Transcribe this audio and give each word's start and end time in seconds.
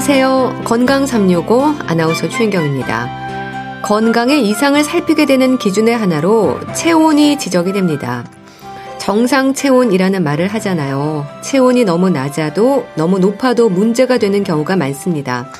안녕하세요. 0.00 0.62
건강 0.64 1.04
365 1.04 1.62
아나운서 1.86 2.26
최인경입니다. 2.26 3.82
건강의 3.82 4.48
이상을 4.48 4.82
살피게 4.82 5.26
되는 5.26 5.58
기준의 5.58 5.94
하나로 5.94 6.58
체온이 6.72 7.38
지적이 7.38 7.74
됩니다. 7.74 8.24
정상 8.96 9.52
체온이라는 9.52 10.22
말을 10.22 10.48
하잖아요. 10.48 11.26
체온이 11.42 11.84
너무 11.84 12.08
낮아도 12.08 12.86
너무 12.94 13.18
높아도 13.18 13.68
문제가 13.68 14.16
되는 14.16 14.42
경우가 14.42 14.74
많습니다. 14.74 15.52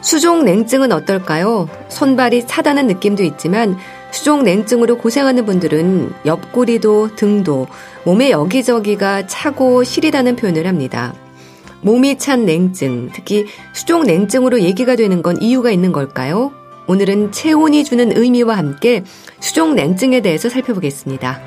수족 0.00 0.42
냉증은 0.42 0.90
어떨까요? 0.90 1.68
손발이 1.88 2.48
차다는 2.48 2.88
느낌도 2.88 3.22
있지만 3.22 3.76
수족 4.10 4.42
냉증으로 4.42 4.98
고생하는 4.98 5.46
분들은 5.46 6.12
옆구리도 6.26 7.14
등도 7.14 7.68
몸의 8.02 8.32
여기저기가 8.32 9.28
차고 9.28 9.84
시리다는 9.84 10.34
표현을 10.34 10.66
합니다. 10.66 11.14
몸이 11.82 12.16
찬 12.16 12.46
냉증, 12.46 13.10
특히 13.12 13.46
수족 13.72 14.04
냉증으로 14.04 14.60
얘기가 14.60 14.96
되는 14.96 15.20
건 15.20 15.40
이유가 15.42 15.70
있는 15.70 15.92
걸까요? 15.92 16.52
오늘은 16.86 17.32
체온이 17.32 17.84
주는 17.84 18.16
의미와 18.16 18.56
함께 18.56 19.02
수족 19.40 19.74
냉증에 19.74 20.20
대해서 20.20 20.48
살펴보겠습니다. 20.48 21.40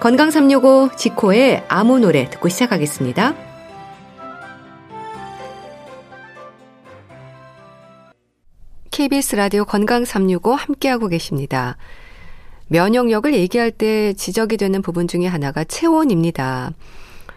건강 0.00 0.30
365 0.30 0.90
지코의 0.96 1.64
아무 1.68 1.98
노래 1.98 2.28
듣고 2.30 2.48
시작하겠습니다. 2.48 3.34
KBS 8.90 9.36
라디오 9.36 9.64
건강 9.64 10.04
365 10.04 10.54
함께하고 10.54 11.08
계십니다. 11.08 11.76
면역력을 12.68 13.34
얘기할 13.34 13.70
때 13.70 14.14
지적이 14.14 14.56
되는 14.56 14.80
부분 14.80 15.08
중에 15.08 15.26
하나가 15.26 15.64
체온입니다. 15.64 16.72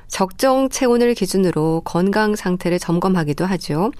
적정 0.08 0.69
체온을 0.69 1.13
기준으로 1.13 1.81
건강 1.86 2.36
상태를 2.36 2.80
점검하기도 2.80 3.45
하죠. 3.45 3.91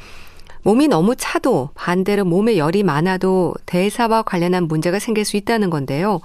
몸이 0.64 0.88
너무 0.88 1.16
차도 1.16 1.70
반대로 1.76 2.26
몸에 2.26 2.58
열이 2.58 2.84
많아도 2.84 3.54
대사와 3.66 4.24
관련한 4.24 4.68
문제가 4.68 5.00
생길 5.00 5.24
수 5.24 5.38
있다는 5.38 5.70
건데요. 5.70 6.20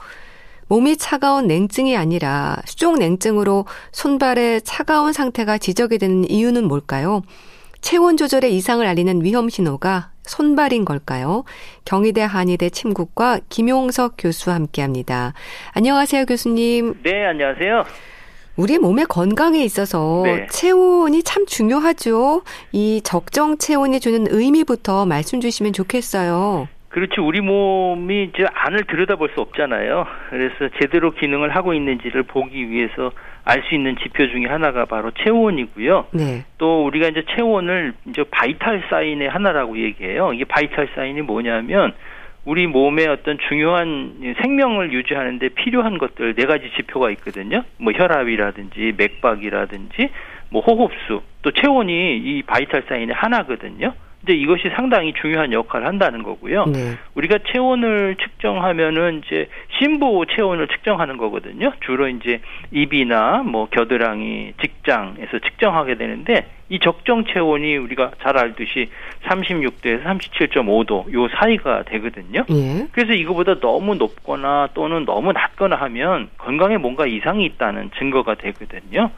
몸이 0.69 0.97
차가운 0.97 1.47
냉증이 1.47 1.97
아니라 1.97 2.57
수족 2.65 2.99
냉증으로 2.99 3.67
손발의 3.93 4.63
차가운 4.63 5.13
상태가 5.13 5.59
지적이 5.59 5.99
되는 5.99 6.29
이유는 6.29 6.67
뭘까요? 6.67 7.23
체온 7.83 8.17
조절의 8.17 8.57
이상을 8.57 8.87
알리는 8.87 9.23
위험 9.23 9.49
신호가 9.49 10.11
손발인 10.23 10.85
걸까요? 10.85 11.45
경희대 11.85 12.23
한의대 12.23 12.71
침국과 12.71 13.41
김용석 13.49 14.15
교수와 14.17 14.55
함께 14.55 14.83
합니다. 14.83 15.35
안녕하세요, 15.73 16.27
교수님. 16.27 17.03
네, 17.03 17.27
안녕하세요. 17.27 18.12
우리 18.57 18.79
몸의 18.79 19.07
건강에 19.07 19.63
있어서 19.65 20.23
네. 20.25 20.47
체온이 20.49 21.23
참 21.23 21.47
중요하죠. 21.47 22.43
이 22.73 23.01
적정 23.03 23.57
체온이 23.57 23.99
주는 24.01 24.27
의미부터 24.29 25.07
말씀 25.07 25.41
주시면 25.41 25.73
좋겠어요. 25.73 26.69
그렇지 26.91 27.21
우리 27.21 27.41
몸이 27.41 28.25
이제 28.25 28.45
안을 28.53 28.85
들여다볼 28.85 29.31
수 29.35 29.41
없잖아요. 29.41 30.05
그래서 30.29 30.69
제대로 30.79 31.13
기능을 31.13 31.57
하고 31.57 31.73
있는지를 31.73 32.25
보기 32.25 32.69
위해서 32.69 33.13
알 33.45 33.63
수 33.69 33.75
있는 33.75 33.97
지표 34.03 34.29
중에 34.29 34.45
하나가 34.47 34.85
바로 34.85 35.11
체온이고요. 35.25 36.07
네. 36.13 36.45
또 36.59 36.85
우리가 36.85 37.09
이제 37.09 37.25
체온을 37.35 37.95
이제 38.09 38.23
바이탈 38.31 38.85
사인의 38.91 39.31
하나라고 39.31 39.79
얘기해요. 39.79 40.35
이게 40.35 40.45
바이탈 40.45 40.91
사인이 40.95 41.23
뭐냐면 41.23 41.95
우리 42.45 42.67
몸의 42.67 43.07
어떤 43.07 43.39
중요한 43.49 44.35
생명을 44.43 44.93
유지하는데 44.93 45.49
필요한 45.51 45.99
것들 45.99 46.35
네 46.35 46.45
가지 46.47 46.71
지표가 46.77 47.11
있거든요. 47.13 47.65
뭐 47.79 47.93
혈압이라든지 47.93 48.95
맥박이라든지 48.97 50.11
뭐 50.51 50.61
호흡수 50.63 51.23
또 51.43 51.51
체온이 51.53 52.17
이 52.19 52.43
바이탈 52.43 52.85
사인의 52.89 53.15
하나거든요. 53.15 53.95
근데 54.21 54.35
이것이 54.35 54.71
상당히 54.77 55.13
중요한 55.15 55.53
역할을 55.53 55.87
한다는 55.87 56.23
거고요. 56.23 56.67
네. 56.67 56.97
우리가 57.15 57.39
체온을 57.53 58.17
측정하면은 58.17 59.23
이제 59.25 59.49
심부 59.79 60.25
체온을 60.31 60.69
측정하는 60.69 61.17
거거든요. 61.17 61.73
주로 61.85 62.09
이제 62.09 62.41
입이나 62.71 63.39
뭐 63.39 63.67
겨드랑이, 63.67 64.53
직장에서 64.63 65.41
측정하게 65.41 65.97
되는데 65.97 66.47
이 66.73 66.79
적정 66.79 67.27
체온이 67.27 67.77
우리가 67.77 68.13
잘 68.23 68.39
알듯이 68.39 68.89
36도에서 69.25 70.05
37.5도 70.05 71.13
요 71.13 71.29
사이가 71.29 71.83
되거든요. 71.83 72.47
예. 72.51 72.87
그래서 72.93 73.13
이거보다 73.13 73.61
너무 73.61 73.95
높거나 73.95 74.71
또는 74.73 75.05
너무 75.05 75.33
낮거나 75.33 75.77
하면 75.77 76.31
건강에 76.39 76.79
뭔가 76.79 77.05
이상이 77.05 77.45
있다는 77.45 77.91
증거가 77.99 78.37
되거든요. 78.37 79.11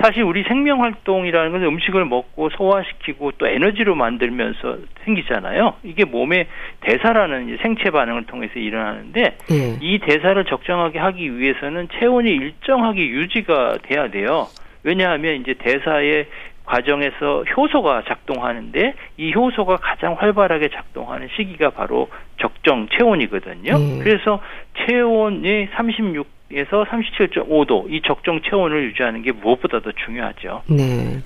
사실 0.00 0.22
우리 0.22 0.42
생명 0.44 0.82
활동이라는 0.82 1.52
것은 1.52 1.66
음식을 1.66 2.06
먹고 2.06 2.48
소화시키고 2.48 3.32
또 3.32 3.46
에너지로 3.46 3.94
만들면서 3.94 4.78
생기잖아요. 5.04 5.74
이게 5.82 6.06
몸의 6.06 6.46
대사라는 6.80 7.58
생체 7.60 7.90
반응을 7.90 8.24
통해서 8.24 8.58
일어나는데 8.58 9.36
네. 9.50 9.78
이 9.82 9.98
대사를 9.98 10.42
적정하게 10.46 10.98
하기 10.98 11.38
위해서는 11.38 11.88
체온이 11.98 12.30
일정하게 12.30 13.06
유지가 13.06 13.76
돼야 13.82 14.08
돼요. 14.10 14.46
왜냐하면 14.86 15.40
이제 15.40 15.54
대사의 15.54 16.26
과정에서 16.66 17.44
효소가 17.44 18.02
작동하는데 18.06 18.94
이 19.16 19.32
효소가 19.32 19.76
가장 19.76 20.14
활발하게 20.18 20.68
작동하는 20.68 21.28
시기가 21.36 21.70
바로 21.70 22.08
적정 22.40 22.88
체온이거든요. 22.88 23.76
음. 23.76 24.00
그래서 24.02 24.40
체온이 24.86 25.68
36 25.74 26.36
에서 26.52 26.84
37.5도 26.84 27.90
이 27.90 28.02
적정 28.06 28.40
체온을 28.40 28.84
유지하는 28.84 29.22
게 29.22 29.32
무엇보다도 29.32 29.90
중요하죠. 30.04 30.62
네. 30.68 31.20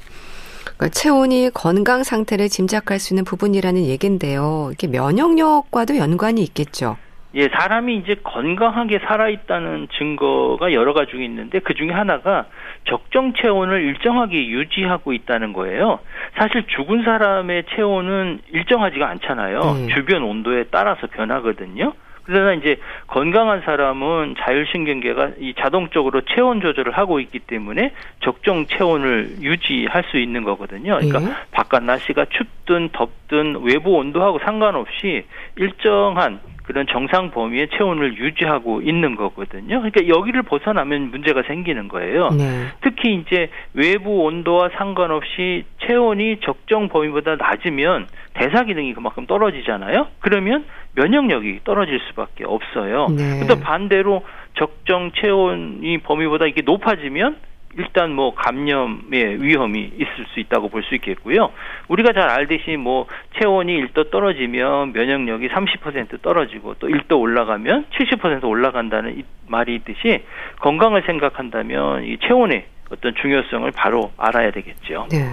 그러니까 0.64 0.88
체온이 0.88 1.50
건강 1.52 2.04
상태를 2.04 2.48
짐작할 2.48 2.98
수 2.98 3.12
있는 3.12 3.24
부분이라는 3.24 3.84
얘긴데요. 3.84 4.70
이게 4.72 4.86
면역력과도 4.86 5.98
연관이 5.98 6.42
있겠죠. 6.42 6.96
예, 7.34 7.48
사람이 7.48 7.96
이제 7.96 8.16
건강하게 8.22 8.98
살아있다는 9.00 9.88
증거가 9.96 10.72
여러 10.72 10.92
가지 10.92 11.12
있는데 11.16 11.60
그 11.60 11.74
중에 11.74 11.90
하나가 11.90 12.46
적정 12.84 13.34
체온을 13.34 13.82
일정하게 13.82 14.48
유지하고 14.48 15.12
있다는 15.12 15.52
거예요. 15.52 16.00
사실 16.36 16.64
죽은 16.66 17.04
사람의 17.04 17.64
체온은 17.74 18.40
일정하지가 18.52 19.08
않잖아요. 19.08 19.60
네. 19.60 19.94
주변 19.94 20.24
온도에 20.24 20.64
따라서 20.70 21.06
변하거든요. 21.06 21.92
그러나 22.24 22.52
이제 22.52 22.76
건강한 23.06 23.62
사람은 23.62 24.36
자율신경계가 24.38 25.30
이 25.40 25.54
자동적으로 25.58 26.20
체온 26.22 26.60
조절을 26.60 26.92
하고 26.92 27.18
있기 27.18 27.40
때문에 27.40 27.92
적정 28.20 28.66
체온을 28.66 29.38
유지할 29.40 30.04
수 30.10 30.18
있는 30.18 30.44
거거든요. 30.44 30.98
그러니까 30.98 31.22
예. 31.22 31.34
바깥 31.50 31.82
날씨가 31.82 32.26
춥든 32.26 32.90
덥든 32.92 33.62
외부 33.62 33.96
온도하고 33.96 34.38
상관없이 34.40 35.24
일정한 35.56 36.40
그런 36.70 36.86
정상 36.86 37.32
범위의 37.32 37.66
체온을 37.76 38.16
유지하고 38.16 38.80
있는 38.80 39.16
거거든요. 39.16 39.80
그러니까 39.82 40.06
여기를 40.06 40.44
벗어나면 40.44 41.10
문제가 41.10 41.42
생기는 41.42 41.88
거예요. 41.88 42.28
네. 42.28 42.68
특히 42.80 43.14
이제 43.16 43.50
외부 43.74 44.22
온도와 44.22 44.70
상관없이 44.76 45.64
체온이 45.84 46.38
적정 46.44 46.88
범위보다 46.88 47.34
낮으면 47.34 48.06
대사 48.34 48.62
기능이 48.62 48.94
그만큼 48.94 49.26
떨어지잖아요. 49.26 50.06
그러면 50.20 50.64
면역력이 50.94 51.62
떨어질 51.64 51.98
수밖에 52.08 52.44
없어요. 52.44 53.08
네. 53.08 53.48
또 53.48 53.58
반대로 53.58 54.22
적정 54.54 55.10
체온이 55.10 55.98
범위보다 55.98 56.46
이게 56.46 56.62
높아지면 56.62 57.34
일단 57.78 58.12
뭐 58.12 58.34
감염의 58.34 59.42
위험이 59.42 59.92
있을 59.94 60.26
수 60.34 60.40
있다고 60.40 60.68
볼 60.68 60.82
수 60.82 60.94
있겠고요. 60.96 61.50
우리가 61.88 62.12
잘 62.12 62.28
알듯이 62.28 62.76
뭐 62.76 63.06
체온이 63.38 63.86
1도 63.86 64.10
떨어지면 64.10 64.92
면역력이 64.92 65.48
30% 65.48 66.22
떨어지고 66.22 66.74
또 66.78 66.88
1도 66.88 67.20
올라가면 67.20 67.86
70% 67.96 68.44
올라간다는 68.44 69.22
말이 69.46 69.76
있듯이 69.76 70.24
건강을 70.60 71.04
생각한다면 71.06 72.04
이 72.04 72.18
체온의 72.26 72.66
어떤 72.90 73.14
중요성을 73.14 73.70
바로 73.72 74.10
알아야 74.16 74.50
되겠죠. 74.50 75.06
네. 75.10 75.28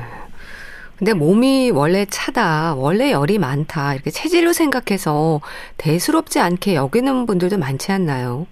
근데 0.98 1.13
몸이 1.13 1.72
원래 1.72 2.06
차다, 2.06 2.74
원래 2.75 3.12
열이 3.12 3.38
많다, 3.38 3.94
이렇게 3.94 4.10
체질로 4.10 4.51
생각해서 4.51 5.42
대수롭지 5.78 6.39
않게 6.39 6.74
여기는 6.74 7.28
분들도 7.28 7.60
많지 7.60 7.92
않나요? 7.92 8.48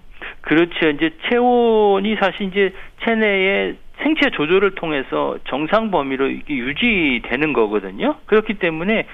그렇죠. 0.46 0.88
이제 0.90 1.10
체온이 1.28 2.16
사실 2.20 2.46
이제 2.46 2.72
체내에 3.04 3.74
생체 3.98 4.30
조절을 4.30 4.76
통해서 4.76 5.38
정상 5.48 5.90
범위로 5.90 6.30
유지되는 6.48 7.52
거거든요. 7.52 8.14
그렇기 8.26 8.54
때문에 8.54 9.06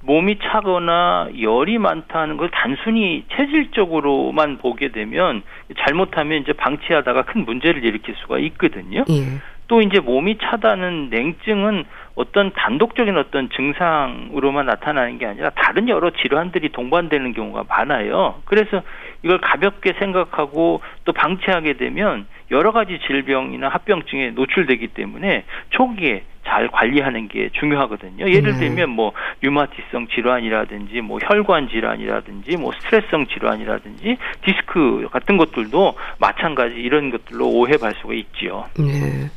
몸이 0.00 0.38
차거나 0.38 1.28
열이 1.38 1.76
많다는 1.76 2.38
걸 2.38 2.48
단순히 2.50 3.24
체질적으로만 3.36 4.58
보게 4.58 4.88
되면 4.88 5.42
잘못하면 5.80 6.40
이제 6.40 6.54
방치하다가 6.54 7.22
큰 7.24 7.44
문제를 7.44 7.84
일으킬 7.84 8.14
수가 8.22 8.38
있거든요. 8.38 9.04
예. 9.10 9.40
또 9.68 9.82
이제 9.82 10.00
몸이 10.00 10.38
차다는 10.38 11.10
냉증은 11.10 11.84
어떤 12.14 12.52
단독적인 12.52 13.16
어떤 13.16 13.48
증상으로만 13.50 14.66
나타나는 14.66 15.18
게 15.18 15.26
아니라 15.26 15.50
다른 15.50 15.88
여러 15.88 16.10
질환들이 16.10 16.70
동반되는 16.70 17.32
경우가 17.32 17.64
많아요. 17.68 18.42
그래서 18.44 18.82
이걸 19.22 19.38
가볍게 19.40 19.94
생각하고 19.98 20.82
또 21.04 21.12
방치하게 21.12 21.74
되면 21.74 22.26
여러 22.50 22.72
가지 22.72 22.98
질병이나 23.06 23.68
합병증에 23.68 24.30
노출되기 24.30 24.88
때문에 24.88 25.44
초기에 25.70 26.24
잘 26.44 26.68
관리하는 26.68 27.28
게 27.28 27.48
중요하거든요. 27.52 28.28
예를 28.28 28.52
네. 28.54 28.58
들면 28.58 28.90
뭐 28.90 29.12
류마티성 29.42 30.08
질환이라든지 30.08 31.00
뭐 31.00 31.18
혈관 31.22 31.68
질환이라든지 31.68 32.56
뭐 32.56 32.72
스트레스성 32.72 33.26
질환이라든지 33.28 34.16
디스크 34.44 35.08
같은 35.10 35.36
것들도 35.36 35.94
마찬가지 36.18 36.74
이런 36.74 37.10
것들로 37.10 37.48
오해할 37.48 37.94
수가 37.94 38.14
있지요. 38.14 38.66
네. 38.76 39.30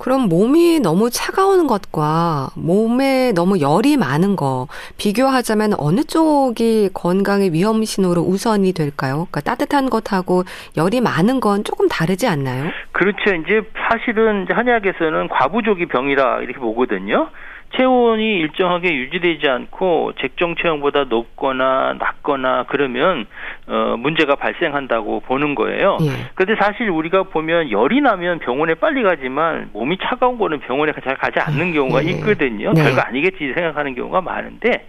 그럼 0.00 0.30
몸이 0.30 0.80
너무 0.80 1.10
차가운 1.10 1.66
것과 1.66 2.48
몸에 2.56 3.32
너무 3.32 3.60
열이 3.60 3.98
많은 3.98 4.34
거 4.34 4.66
비교하자면 4.96 5.74
어느 5.76 6.04
쪽이 6.04 6.88
건강의 6.94 7.52
위험 7.52 7.84
신호로 7.84 8.22
우선이 8.22 8.72
될까요? 8.72 9.28
그러니까 9.30 9.40
따뜻한 9.42 9.90
것하고 9.90 10.44
열이 10.78 11.02
많은 11.02 11.40
건 11.40 11.64
조금 11.64 11.86
다르지 11.86 12.26
않나요? 12.26 12.70
그렇죠. 12.92 13.34
이제 13.34 13.60
사실은 13.90 14.46
한의학에서는 14.50 15.28
과부족이 15.28 15.86
병이라 15.86 16.40
이렇게 16.40 16.58
보거든요. 16.58 17.28
체온이 17.76 18.38
일정하게 18.38 18.94
유지되지 18.94 19.48
않고 19.48 20.12
적정 20.20 20.56
체온보다 20.56 21.04
높거나 21.04 21.94
낮거나 21.98 22.64
그러면 22.68 23.26
어 23.68 23.96
문제가 23.98 24.34
발생한다고 24.34 25.20
보는 25.20 25.54
거예요. 25.54 25.98
예. 26.02 26.30
그런데 26.34 26.60
사실 26.60 26.90
우리가 26.90 27.24
보면 27.24 27.70
열이 27.70 28.00
나면 28.00 28.40
병원에 28.40 28.74
빨리 28.74 29.02
가지만 29.02 29.70
몸이 29.72 29.98
차가운 30.02 30.38
거는 30.38 30.60
병원에 30.60 30.92
잘 31.04 31.16
가지 31.16 31.38
않는 31.38 31.72
경우가 31.72 32.04
예. 32.04 32.10
있거든요. 32.10 32.72
네. 32.72 32.82
별거 32.82 33.02
아니겠지 33.02 33.52
생각하는 33.54 33.94
경우가 33.94 34.20
많은데 34.20 34.86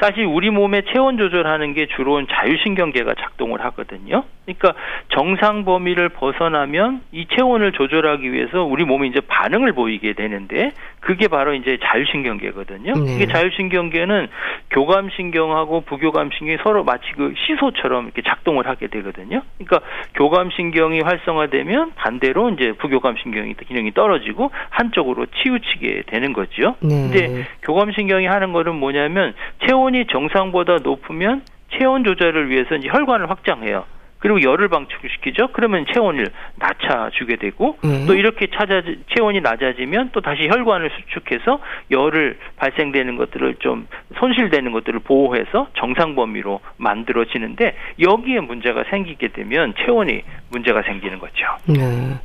사실 0.00 0.24
우리 0.24 0.50
몸의 0.50 0.84
체온 0.92 1.18
조절하는 1.18 1.74
게 1.74 1.86
주로 1.86 2.24
자율신경계가 2.26 3.14
작동을 3.14 3.62
하거든요. 3.66 4.24
그러니까 4.46 4.74
정상 5.08 5.64
범위를 5.64 6.08
벗어나면 6.08 7.02
이 7.12 7.26
체온을 7.26 7.72
조절하기 7.72 8.32
위해서 8.32 8.64
우리 8.64 8.84
몸이 8.84 9.08
이제 9.08 9.20
반응을 9.20 9.72
보이게 9.72 10.14
되는데 10.14 10.72
그게 11.00 11.28
바로 11.28 11.54
이제 11.54 11.78
자율신경계거든요. 11.82 12.94
네. 12.94 13.14
이게 13.14 13.26
자율신경계는 13.26 14.28
교감신경하고 14.70 15.82
부교감신경이 15.82 16.58
서로 16.62 16.82
마치 16.84 17.04
그 17.16 17.34
시소처럼 17.36 18.04
이렇게 18.06 18.22
작동을 18.22 18.66
하게 18.66 18.86
되거든요. 18.88 19.42
그러니까 19.58 19.80
교감신경이 20.14 21.00
활성화되면 21.00 21.92
반대로 21.96 22.50
이제 22.50 22.72
부교감신경이 22.78 23.54
기능이 23.68 23.92
떨어지고 23.92 24.50
한쪽으로 24.70 25.26
치우치게 25.26 26.04
되는 26.06 26.32
거죠. 26.32 26.76
네. 26.80 26.88
근데 26.88 27.46
교감신경이 27.62 28.26
하는 28.26 28.52
거는 28.52 28.76
뭐냐면 28.76 29.34
체온 29.66 29.89
이 29.94 30.06
정상보다 30.10 30.78
높으면 30.82 31.42
체온 31.78 32.04
조절을 32.04 32.50
위해서 32.50 32.74
이제 32.74 32.88
혈관을 32.88 33.30
확장해요. 33.30 33.84
그리고 34.20 34.42
열을 34.42 34.68
방출시키죠. 34.68 35.48
그러면 35.52 35.86
체온을 35.92 36.26
낮춰주게 36.56 37.36
되고 37.36 37.78
음. 37.84 38.04
또 38.06 38.14
이렇게 38.14 38.48
찾아 38.54 38.82
체온이 39.16 39.40
낮아지면 39.40 40.10
또 40.12 40.20
다시 40.20 40.46
혈관을 40.46 40.90
수축해서 40.90 41.58
열을 41.90 42.38
발생되는 42.56 43.16
것들을 43.16 43.56
좀 43.60 43.88
손실되는 44.18 44.72
것들을 44.72 45.00
보호해서 45.00 45.68
정상 45.74 46.14
범위로 46.14 46.60
만들어지는데 46.76 47.74
여기에 47.98 48.40
문제가 48.40 48.84
생기게 48.90 49.28
되면 49.28 49.72
체온이 49.84 50.22
문제가 50.50 50.82
생기는 50.82 51.18
거죠. 51.18 51.46
네. 51.66 52.18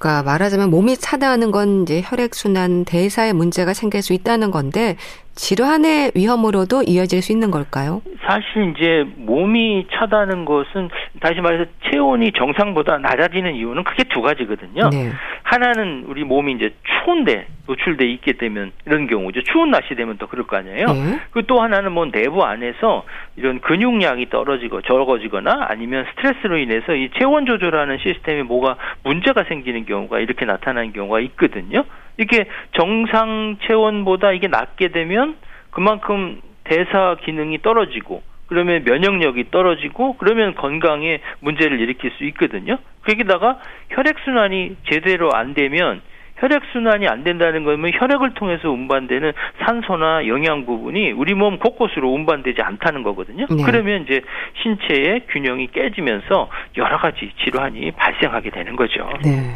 그러니까 0.00 0.22
말하자면 0.24 0.70
몸이 0.70 0.96
차다하는 0.96 1.50
건 1.50 1.82
이제 1.82 2.00
혈액 2.02 2.34
순환 2.34 2.84
대사에 2.86 3.34
문제가 3.34 3.74
생길 3.74 4.02
수 4.02 4.14
있다는 4.14 4.50
건데 4.50 4.96
질환의 5.34 6.12
위험으로도 6.14 6.82
이어질 6.86 7.22
수 7.22 7.32
있는 7.32 7.50
걸까요? 7.50 8.02
사실 8.26 8.74
이제 8.76 9.06
몸이 9.16 9.86
차다는 9.92 10.44
것은 10.44 10.90
다시 11.20 11.40
말해서 11.40 11.64
체온이 11.90 12.32
정상보다 12.32 12.98
낮아지는 12.98 13.54
이유는 13.54 13.84
크게 13.84 14.04
두 14.04 14.22
가지거든요. 14.22 14.90
네. 14.90 15.10
하나는 15.42 16.04
우리 16.06 16.24
몸이 16.24 16.52
이제 16.52 16.74
추운데 16.84 17.46
노출돼 17.66 18.06
있게 18.12 18.32
되면 18.32 18.72
이런 18.86 19.06
경우죠. 19.06 19.42
추운 19.44 19.70
날씨 19.70 19.94
되면 19.94 20.18
더 20.18 20.26
그럴 20.26 20.46
거 20.46 20.56
아니에요. 20.56 20.86
네. 20.86 21.20
그또 21.30 21.60
하나는 21.60 21.92
뭐 21.92 22.06
내부 22.10 22.44
안에서 22.44 23.04
이런 23.36 23.60
근육량이 23.60 24.28
떨어지고 24.30 24.82
적어지거나 24.82 25.66
아니면 25.68 26.06
스트레스로 26.10 26.58
인해서 26.58 26.94
이 26.94 27.10
체온 27.18 27.46
조절하는 27.46 27.98
시스템에 27.98 28.42
뭐가 28.42 28.76
문제가 29.02 29.44
생기는 29.44 29.86
경우가 29.86 30.20
이렇게 30.20 30.44
나타나는 30.44 30.92
경우가 30.92 31.20
있거든요. 31.20 31.84
이게 32.20 32.46
정상 32.72 33.56
체온보다 33.62 34.32
이게 34.32 34.46
낮게 34.46 34.88
되면 34.88 35.36
그만큼 35.70 36.40
대사 36.64 37.16
기능이 37.24 37.62
떨어지고 37.62 38.22
그러면 38.46 38.84
면역력이 38.84 39.50
떨어지고 39.50 40.16
그러면 40.18 40.54
건강에 40.54 41.20
문제를 41.40 41.80
일으킬 41.80 42.10
수 42.18 42.24
있거든요. 42.24 42.78
거기다가 43.06 43.58
혈액 43.90 44.18
순환이 44.24 44.76
제대로 44.90 45.30
안 45.32 45.54
되면 45.54 46.02
혈액 46.36 46.62
순환이 46.72 47.06
안 47.06 47.22
된다는 47.22 47.64
거면 47.64 47.92
혈액을 47.94 48.34
통해서 48.34 48.70
운반되는 48.70 49.32
산소나 49.64 50.26
영양 50.26 50.66
부분이 50.66 51.12
우리 51.12 51.34
몸 51.34 51.58
곳곳으로 51.58 52.10
운반되지 52.10 52.60
않다는 52.60 53.02
거거든요. 53.02 53.46
네. 53.46 53.62
그러면 53.64 54.02
이제 54.02 54.22
신체의 54.62 55.26
균형이 55.28 55.68
깨지면서 55.68 56.50
여러 56.76 56.98
가지 56.98 57.30
질환이 57.44 57.92
발생하게 57.92 58.50
되는 58.50 58.74
거죠. 58.74 59.08
네. 59.22 59.54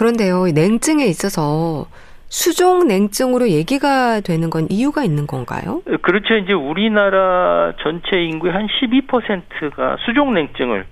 그런데요, 0.00 0.46
냉증에 0.46 1.04
있어서 1.04 1.84
수족 2.30 2.86
냉증으로 2.86 3.50
얘기가 3.50 4.20
되는 4.20 4.48
건 4.48 4.66
이유가 4.70 5.04
있는 5.04 5.26
건가요? 5.26 5.82
그렇죠. 6.00 6.36
이제 6.38 6.54
우리나라 6.54 7.74
전체 7.82 8.16
인구의 8.16 8.54
한 8.54 8.66
12%가 8.66 9.98
수족 10.06 10.32
냉증을 10.32 10.86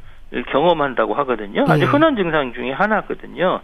경험한다고 0.53 1.15
하거든요. 1.15 1.65
아주 1.69 1.87
네. 1.87 1.87
흔한 1.87 2.17
증상 2.17 2.53
중에 2.53 2.71
하나거든요. 2.73 3.61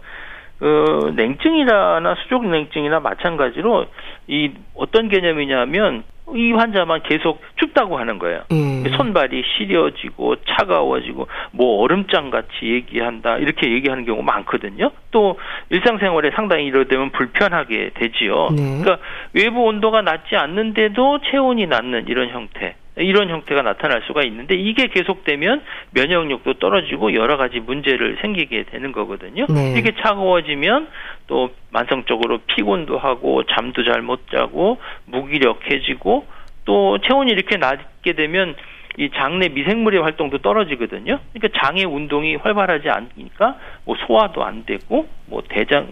어, 0.61 1.11
냉증이나 1.15 2.15
수족 2.23 2.47
냉증이나 2.47 2.99
마찬가지로 3.01 3.85
이 4.27 4.51
어떤 4.73 5.09
개념이냐면 5.09 6.05
이 6.33 6.51
환자만 6.51 7.03
계속 7.03 7.41
춥다고 7.57 7.97
하는 7.97 8.17
거예요. 8.17 8.43
음. 8.51 8.83
손발이 8.95 9.43
시려지고 9.45 10.37
차가워지고 10.47 11.27
뭐 11.51 11.81
얼음장 11.81 12.31
같이 12.31 12.63
얘기한다 12.63 13.37
이렇게 13.37 13.71
얘기하는 13.71 14.05
경우 14.05 14.23
많거든요. 14.23 14.91
또 15.11 15.37
일상생활에 15.69 16.31
상당히 16.31 16.65
이러되면 16.65 17.11
불편하게 17.11 17.91
되지요. 17.93 18.49
네. 18.51 18.81
그러니까 18.81 18.97
외부 19.33 19.63
온도가 19.65 20.01
낮지 20.01 20.35
않는데도 20.35 21.19
체온이 21.29 21.67
낮는 21.67 22.07
이런 22.07 22.29
형태. 22.29 22.75
이런 22.97 23.29
형태가 23.29 23.61
나타날 23.61 24.03
수가 24.07 24.23
있는데 24.23 24.55
이게 24.55 24.87
계속되면 24.87 25.61
면역력도 25.91 26.53
떨어지고 26.55 27.13
여러 27.13 27.37
가지 27.37 27.59
문제를 27.59 28.17
생기게 28.21 28.63
되는 28.71 28.91
거거든요. 28.91 29.45
네. 29.49 29.75
이게 29.77 29.91
차가워지면 30.01 30.87
또 31.27 31.49
만성적으로 31.71 32.39
피곤도 32.47 32.97
하고 32.97 33.43
잠도 33.43 33.83
잘 33.83 34.01
못 34.05 34.29
자고 34.29 34.77
무기력해지고 35.05 36.27
또 36.65 36.97
체온이 36.99 37.31
이렇게 37.31 37.57
낮게 37.57 38.13
되면 38.13 38.55
이 38.97 39.09
장내 39.13 39.49
미생물의 39.49 40.01
활동도 40.01 40.37
떨어지거든요. 40.37 41.19
그러니까 41.33 41.59
장의 41.59 41.85
운동이 41.85 42.35
활발하지 42.35 42.89
않으니까 42.89 43.57
뭐 43.83 43.95
소화도 44.05 44.43
안 44.43 44.65
되고 44.65 45.07
뭐 45.27 45.43
대장 45.49 45.87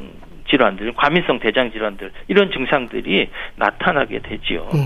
질환들, 0.54 0.94
과민성 0.94 1.40
대장 1.40 1.72
질환들 1.72 2.12
이런 2.28 2.52
증상들이 2.52 3.30
나타나게 3.56 4.20
되지요. 4.20 4.70
음, 4.76 4.80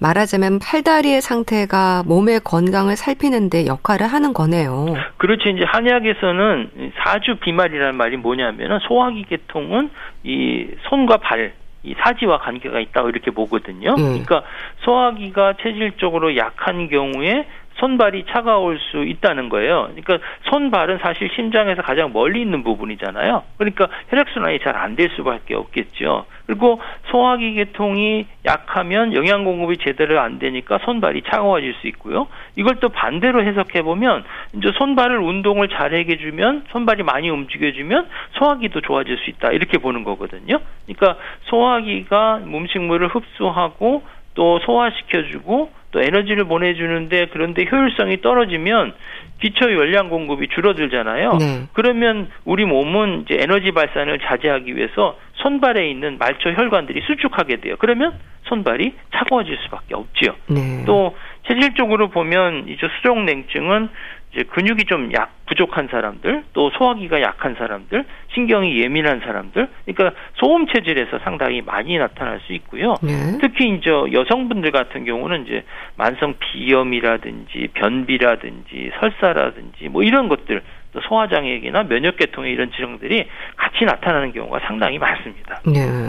말하자면 0.00 0.58
팔다리의 0.58 1.20
상태가 1.20 2.02
몸의 2.04 2.40
건강을 2.40 2.96
살피는데 2.96 3.66
역할을 3.66 4.08
하는 4.08 4.32
거네요. 4.32 4.86
그렇죠. 5.18 5.48
이제 5.50 5.64
한의학에서는 5.64 6.92
사주 6.96 7.36
비말이라는 7.36 7.96
말이 7.96 8.16
뭐냐면은 8.16 8.80
소화기 8.80 9.24
계통은 9.28 9.90
이 10.24 10.66
손과 10.88 11.18
발, 11.18 11.52
이 11.84 11.94
사지와 11.96 12.38
관계가 12.38 12.80
있다고 12.80 13.10
이렇게 13.10 13.30
보거든요. 13.30 13.90
음. 13.90 14.24
그러니까 14.24 14.42
소화기가 14.80 15.54
체질적으로 15.62 16.36
약한 16.36 16.88
경우에 16.88 17.46
손발이 17.76 18.24
차가울 18.28 18.78
수 18.78 19.04
있다는 19.04 19.48
거예요. 19.48 19.90
그러니까 19.94 20.18
손발은 20.50 20.98
사실 20.98 21.28
심장에서 21.34 21.82
가장 21.82 22.12
멀리 22.12 22.40
있는 22.40 22.62
부분이잖아요. 22.62 23.42
그러니까 23.58 23.88
혈액순환이 24.08 24.60
잘 24.60 24.76
안 24.76 24.94
될 24.94 25.10
수밖에 25.16 25.54
없겠죠. 25.54 26.26
그리고 26.46 26.80
소화기 27.10 27.54
계통이 27.54 28.26
약하면 28.44 29.14
영양 29.14 29.44
공급이 29.44 29.78
제대로 29.78 30.20
안 30.20 30.38
되니까 30.38 30.78
손발이 30.84 31.22
차가워질 31.22 31.74
수 31.80 31.88
있고요. 31.88 32.28
이걸 32.56 32.76
또 32.80 32.90
반대로 32.90 33.42
해석해 33.42 33.82
보면 33.82 34.24
이제 34.56 34.70
손발을 34.78 35.18
운동을 35.18 35.68
잘 35.68 35.94
해게 35.94 36.18
주면 36.18 36.64
손발이 36.70 37.02
많이 37.02 37.30
움직여 37.30 37.72
주면 37.72 38.06
소화기도 38.32 38.82
좋아질 38.82 39.18
수 39.18 39.30
있다 39.30 39.50
이렇게 39.52 39.78
보는 39.78 40.04
거거든요. 40.04 40.60
그러니까 40.86 41.16
소화기가 41.44 42.42
음식물을 42.44 43.08
흡수하고 43.08 44.02
또 44.34 44.58
소화시켜주고 44.60 45.70
또 45.94 46.02
에너지를 46.02 46.44
보내주는데 46.44 47.28
그런데 47.32 47.64
효율성이 47.70 48.20
떨어지면 48.20 48.94
기초 49.40 49.72
열량 49.72 50.08
공급이 50.08 50.48
줄어들잖아요. 50.48 51.36
네. 51.38 51.66
그러면 51.72 52.28
우리 52.44 52.64
몸은 52.64 53.22
이제 53.22 53.38
에너지 53.40 53.70
발산을 53.70 54.18
자제하기 54.18 54.74
위해서 54.76 55.16
손발에 55.34 55.88
있는 55.88 56.18
말초 56.18 56.50
혈관들이 56.50 57.00
수축하게 57.06 57.60
돼요. 57.60 57.76
그러면 57.78 58.14
손발이 58.42 58.92
차가워질 59.14 59.56
수밖에 59.64 59.94
없지요. 59.94 60.34
네. 60.48 60.82
또 60.84 61.14
체질적으로 61.46 62.08
보면 62.08 62.68
이제 62.68 62.88
수족 62.96 63.20
냉증은 63.20 63.88
이제 64.32 64.42
근육이 64.44 64.84
좀 64.84 65.12
약 65.12 65.34
부족한 65.46 65.88
사람들, 65.90 66.44
또 66.52 66.70
소화기가 66.70 67.20
약한 67.20 67.54
사람들, 67.56 68.04
신경이 68.34 68.80
예민한 68.80 69.20
사람들, 69.20 69.68
그러니까 69.84 70.18
소음 70.36 70.66
체질에서 70.66 71.18
상당히 71.20 71.60
많이 71.60 71.98
나타날 71.98 72.40
수 72.46 72.52
있고요. 72.54 72.94
네. 73.02 73.38
특히 73.40 73.68
이제 73.68 73.90
여성분들 73.90 74.70
같은 74.70 75.04
경우는 75.04 75.46
이제 75.46 75.64
만성 75.96 76.34
비염이라든지 76.38 77.68
변비라든지 77.74 78.90
설사라든지 79.00 79.88
뭐 79.88 80.02
이런 80.02 80.28
것들 80.28 80.62
또 80.92 81.00
소화장애나 81.00 81.84
면역계통의 81.84 82.52
이런 82.52 82.70
질병들이 82.70 83.26
같이 83.56 83.84
나타나는 83.84 84.32
경우가 84.32 84.60
상당히 84.60 84.98
많습니다. 84.98 85.60
네. 85.66 86.08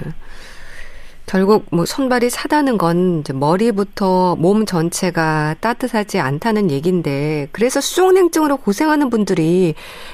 결국 1.27 1.65
뭐 1.71 1.85
손발이 1.85 2.29
사다는 2.29 2.77
건 2.77 3.23
머리부터 3.33 4.35
몸 4.35 4.65
전체가 4.65 5.55
따뜻하지 5.59 6.19
않다는 6.19 6.69
얘기인데 6.69 7.47
그래서 7.51 7.81
수족냉증으로 7.81 8.57
고생하는 8.57 9.09
분들이 9.09 9.73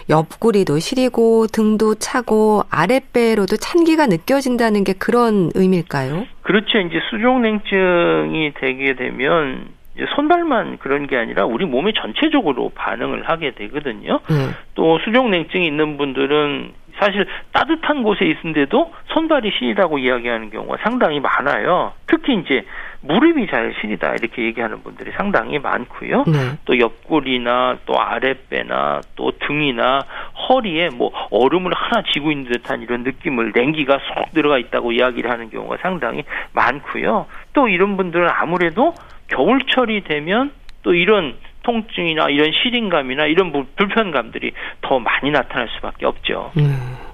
옆구리도 0.09 0.79
시리고 0.79 1.47
등도 1.47 1.95
차고 1.95 2.63
아랫배로도 2.69 3.57
찬기가 3.57 4.07
느껴진다는 4.07 4.83
게 4.83 4.93
그런 4.93 5.51
의미일까요? 5.53 6.25
그렇죠. 6.43 6.79
이제 6.79 6.99
수족냉증이 7.09 8.53
되게 8.59 8.95
되면 8.95 9.67
손발만 10.15 10.77
그런 10.77 11.07
게 11.07 11.17
아니라 11.17 11.45
우리 11.45 11.65
몸이 11.65 11.93
전체적으로 11.93 12.71
반응을 12.73 13.27
하게 13.29 13.51
되거든요. 13.51 14.19
네. 14.29 14.35
또 14.75 14.99
수족냉증이 14.99 15.67
있는 15.67 15.97
분들은 15.97 16.71
사실 16.99 17.25
따뜻한 17.51 18.03
곳에 18.03 18.25
있는데도 18.25 18.93
손발이 19.07 19.51
시리다고 19.57 19.97
이야기하는 19.97 20.49
경우가 20.49 20.77
상당히 20.83 21.19
많아요. 21.19 21.93
특히 22.07 22.35
이제 22.35 22.65
무릎이 23.01 23.47
잘 23.47 23.73
시리다 23.81 24.13
이렇게 24.15 24.43
얘기하는 24.43 24.83
분들이 24.83 25.11
상당히 25.11 25.59
많고요. 25.59 26.23
네. 26.27 26.57
또 26.65 26.77
옆구리나 26.77 27.79
또 27.85 27.99
아랫배나 27.99 29.01
또 29.15 29.31
등이나 29.39 30.05
허리에 30.49 30.89
뭐 30.89 31.11
얼음을 31.31 31.71
하나 31.73 32.03
쥐고 32.13 32.31
있는 32.31 32.51
듯한 32.51 32.81
이런 32.81 33.03
느낌을 33.03 33.53
냉기가 33.55 33.99
쏙 33.99 34.31
들어가 34.33 34.57
있다고 34.57 34.91
이야기를 34.91 35.31
하는 35.31 35.49
경우가 35.49 35.77
상당히 35.81 36.23
많고요. 36.53 37.25
또 37.53 37.67
이런 37.67 37.97
분들은 37.97 38.29
아무래도 38.29 38.93
겨울철이 39.27 40.03
되면 40.03 40.51
또 40.83 40.93
이런 40.93 41.35
통증이나 41.63 42.29
이런 42.29 42.51
시린감이나 42.51 43.25
이런 43.25 43.51
불편감들이 43.75 44.51
더 44.81 44.99
많이 44.99 45.31
나타날 45.31 45.69
수밖에 45.75 46.05
없죠. 46.05 46.51
음. 46.57 47.10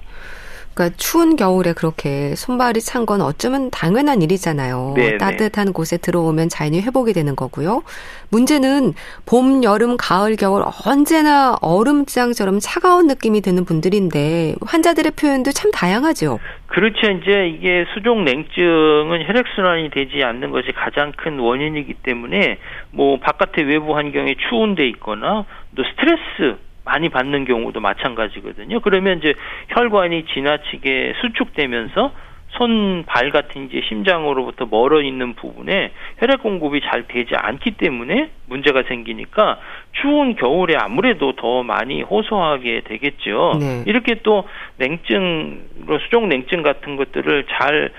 그러니까 0.78 0.96
추운 0.96 1.34
겨울에 1.34 1.72
그렇게 1.72 2.36
손발이 2.36 2.80
찬 2.80 3.08
건 3.08 3.22
어쩌면 3.22 3.70
당연한 3.70 4.20
일이잖아요. 4.20 4.92
네네. 4.94 5.10
네. 5.12 5.18
따뜻한 5.18 5.72
곳에 5.72 5.96
들어오면 5.96 6.50
자연히 6.50 6.82
회복이 6.82 7.14
되는 7.14 7.34
거고요. 7.34 7.82
문제는 8.30 8.92
봄, 9.24 9.64
여름, 9.64 9.96
가을, 9.96 10.36
겨울 10.36 10.62
언제나 10.84 11.56
얼음장처럼 11.62 12.58
차가운 12.60 13.06
느낌이 13.06 13.40
드는 13.40 13.64
분들인데 13.64 14.56
환자들의 14.60 15.12
표현도 15.12 15.52
참 15.52 15.70
다양하죠. 15.70 16.38
그렇죠. 16.66 17.10
이제 17.12 17.48
이게 17.48 17.86
수족 17.94 18.22
냉증은 18.24 19.26
혈액 19.26 19.46
순환이 19.54 19.88
되지 19.90 20.22
않는 20.22 20.50
것이 20.50 20.72
가장 20.72 21.12
큰 21.16 21.38
원인이기 21.38 21.94
때문에 22.02 22.58
뭐 22.90 23.18
바깥의 23.20 23.64
외부 23.64 23.96
환경에 23.96 24.34
추운 24.50 24.74
데 24.74 24.86
있거나 24.88 25.46
또 25.74 25.82
스트레스 25.84 26.58
많이 26.88 27.10
받는 27.10 27.44
경우도 27.44 27.80
마찬가지거든요. 27.80 28.80
그러면 28.80 29.18
이제 29.18 29.34
혈관이 29.68 30.24
지나치게 30.32 31.14
수축되면서 31.20 32.12
손, 32.52 33.04
발 33.06 33.30
같은 33.30 33.66
이제 33.66 33.82
심장으로부터 33.86 34.64
멀어 34.64 35.02
있는 35.02 35.34
부분에 35.34 35.92
혈액 36.16 36.42
공급이 36.42 36.80
잘 36.80 37.06
되지 37.06 37.36
않기 37.36 37.72
때문에 37.72 38.30
문제가 38.46 38.84
생기니까 38.84 39.58
추운 39.92 40.34
겨울에 40.34 40.74
아무래도 40.78 41.32
더 41.36 41.62
많이 41.62 42.00
호소하게 42.00 42.84
되겠죠. 42.86 43.58
네. 43.60 43.84
이렇게 43.86 44.20
또 44.22 44.44
냉증, 44.78 45.60
수족 46.04 46.26
냉증 46.26 46.62
같은 46.62 46.96
것들을 46.96 47.44
잘 47.50 47.90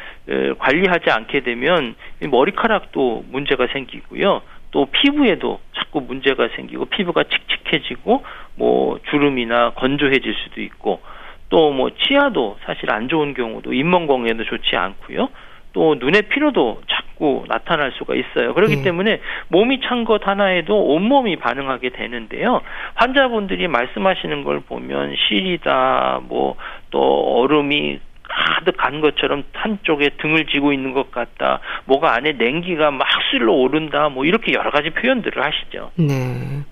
관리하지 0.58 1.12
않게 1.12 1.42
되면 1.42 1.94
머리카락도 2.20 3.26
문제가 3.30 3.68
생기고요. 3.68 4.42
또 4.72 4.88
피부에도 4.88 5.60
자꾸 5.90 6.02
문제가 6.02 6.48
생기고 6.56 6.86
피부가 6.86 7.24
칙칙해지고 7.24 8.24
뭐 8.56 9.00
주름이나 9.10 9.72
건조해질 9.72 10.34
수도 10.44 10.62
있고 10.62 11.02
또 11.50 11.72
뭐 11.72 11.90
치아도 11.92 12.58
사실 12.66 12.92
안 12.92 13.08
좋은 13.10 13.34
경우도 13.34 13.74
잇몸 13.74 14.06
공에도 14.08 14.44
좋지 14.44 14.76
않고요. 14.76 15.30
또 15.74 15.96
눈의 15.96 16.24
피로도 16.24 16.82
자꾸 16.88 17.46
나타날 17.48 17.92
수가 17.94 18.16
있어요. 18.16 18.54
그렇기 18.54 18.78
네. 18.78 18.84
때문에 18.84 19.20
몸이 19.50 19.82
찬 19.82 20.04
것 20.06 20.26
하나에도 20.28 20.76
온몸이 20.94 21.36
반응하게 21.38 21.90
되는데요. 21.90 22.62
환자분들이 22.96 23.68
말씀하시는 23.68 24.44
걸 24.44 24.62
보면 24.62 25.16
시리다, 25.16 26.22
뭐 26.24 26.56
또 26.92 27.40
얼음이 27.42 28.00
가득 28.30 28.78
간 28.78 29.02
것처럼 29.02 29.44
한쪽에 29.54 30.12
등을 30.22 30.46
쥐고 30.46 30.72
있는 30.72 30.94
것 30.94 31.12
같다. 31.12 31.60
뭐가 31.86 32.14
안에 32.14 32.34
냉기가 32.34 32.92
막 32.92 33.08
쓸러 33.32 33.54
오른다. 33.54 34.10
뭐 34.10 34.26
이렇게 34.26 34.54
여러 34.54 34.72
가지 34.72 34.92
표현들을 34.92 35.44
하시죠. 35.44 35.92
네. 35.96 36.64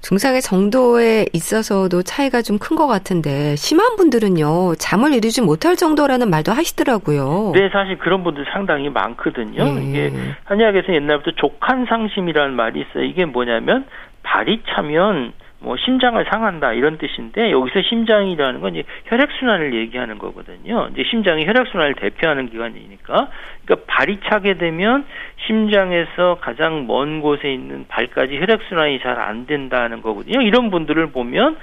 증상의 0.00 0.42
정도에 0.42 1.24
있어서도 1.32 2.02
차이가 2.02 2.42
좀 2.42 2.58
큰 2.58 2.76
것 2.76 2.86
같은데 2.86 3.56
심한 3.56 3.96
분들은요 3.96 4.74
잠을 4.76 5.14
이루지 5.14 5.40
못할 5.40 5.76
정도라는 5.76 6.28
말도 6.28 6.52
하시더라고요. 6.52 7.52
네, 7.54 7.70
사실 7.70 7.96
그런 7.98 8.22
분들 8.22 8.44
상당히 8.52 8.90
많거든요. 8.90 9.64
네. 9.64 9.82
이게 9.82 10.12
한의학에서 10.44 10.92
옛날부터 10.92 11.30
족한 11.36 11.86
상심이라는 11.88 12.54
말이 12.54 12.80
있어요. 12.80 13.04
이게 13.04 13.24
뭐냐면 13.24 13.86
발이 14.22 14.62
차면 14.74 15.32
뭐 15.64 15.76
심장을 15.78 16.22
상한다 16.30 16.74
이런 16.74 16.98
뜻인데 16.98 17.50
여기서 17.50 17.80
심장이라는 17.88 18.60
건 18.60 18.74
이제 18.74 18.86
혈액 19.06 19.30
순환을 19.38 19.74
얘기하는 19.74 20.18
거거든요. 20.18 20.88
이제 20.92 21.02
심장이 21.10 21.46
혈액 21.46 21.66
순환을 21.68 21.94
대표하는 21.94 22.50
기관이니까 22.50 23.28
그러니까 23.64 23.86
발이 23.86 24.20
차게 24.28 24.58
되면 24.58 25.04
심장에서 25.46 26.38
가장 26.40 26.86
먼 26.86 27.20
곳에 27.22 27.52
있는 27.52 27.86
발까지 27.88 28.38
혈액 28.38 28.60
순환이 28.68 29.00
잘 29.00 29.14
안 29.24 29.46
된다는 29.46 30.02
거거든요. 30.02 30.42
이런 30.42 30.70
분들을 30.70 31.06
보면 31.12 31.56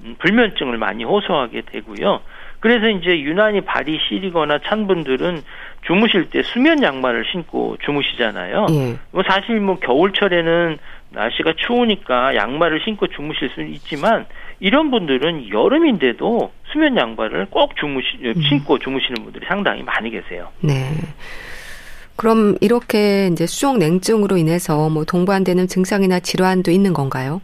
음, 0.00 0.16
불면증을 0.18 0.76
많이 0.76 1.04
호소하게 1.04 1.62
되고요. 1.62 2.20
그래서 2.60 2.88
이제 2.88 3.20
유난히 3.20 3.60
발이 3.62 3.98
시리거나 4.08 4.58
찬 4.64 4.86
분들은 4.86 5.40
주무실 5.86 6.30
때 6.30 6.42
수면 6.42 6.82
양말을 6.82 7.24
신고 7.30 7.76
주무시잖아요. 7.84 8.66
예. 8.70 8.96
뭐 9.12 9.22
사실 9.26 9.60
뭐 9.60 9.78
겨울철에는 9.78 10.78
날씨가 11.16 11.54
추우니까 11.56 12.36
양말을 12.36 12.80
신고 12.84 13.06
주무실 13.06 13.48
수는 13.54 13.72
있지만 13.72 14.26
이런 14.60 14.90
분들은 14.90 15.48
여름인데도 15.50 16.52
수면 16.70 16.96
양말을 16.96 17.46
꼭 17.50 17.74
주무시 17.76 18.06
음. 18.22 18.34
신고 18.42 18.78
주무시는 18.78 19.24
분들이 19.24 19.46
상당히 19.48 19.82
많이 19.82 20.10
계세요. 20.10 20.48
네. 20.60 20.90
그럼 22.16 22.56
이렇게 22.60 23.28
이제 23.32 23.46
수족 23.46 23.78
냉증으로 23.78 24.36
인해서 24.36 24.88
뭐 24.88 25.04
동반되는 25.04 25.66
증상이나 25.66 26.20
질환도 26.20 26.70
있는 26.70 26.92
건가요? 26.92 27.40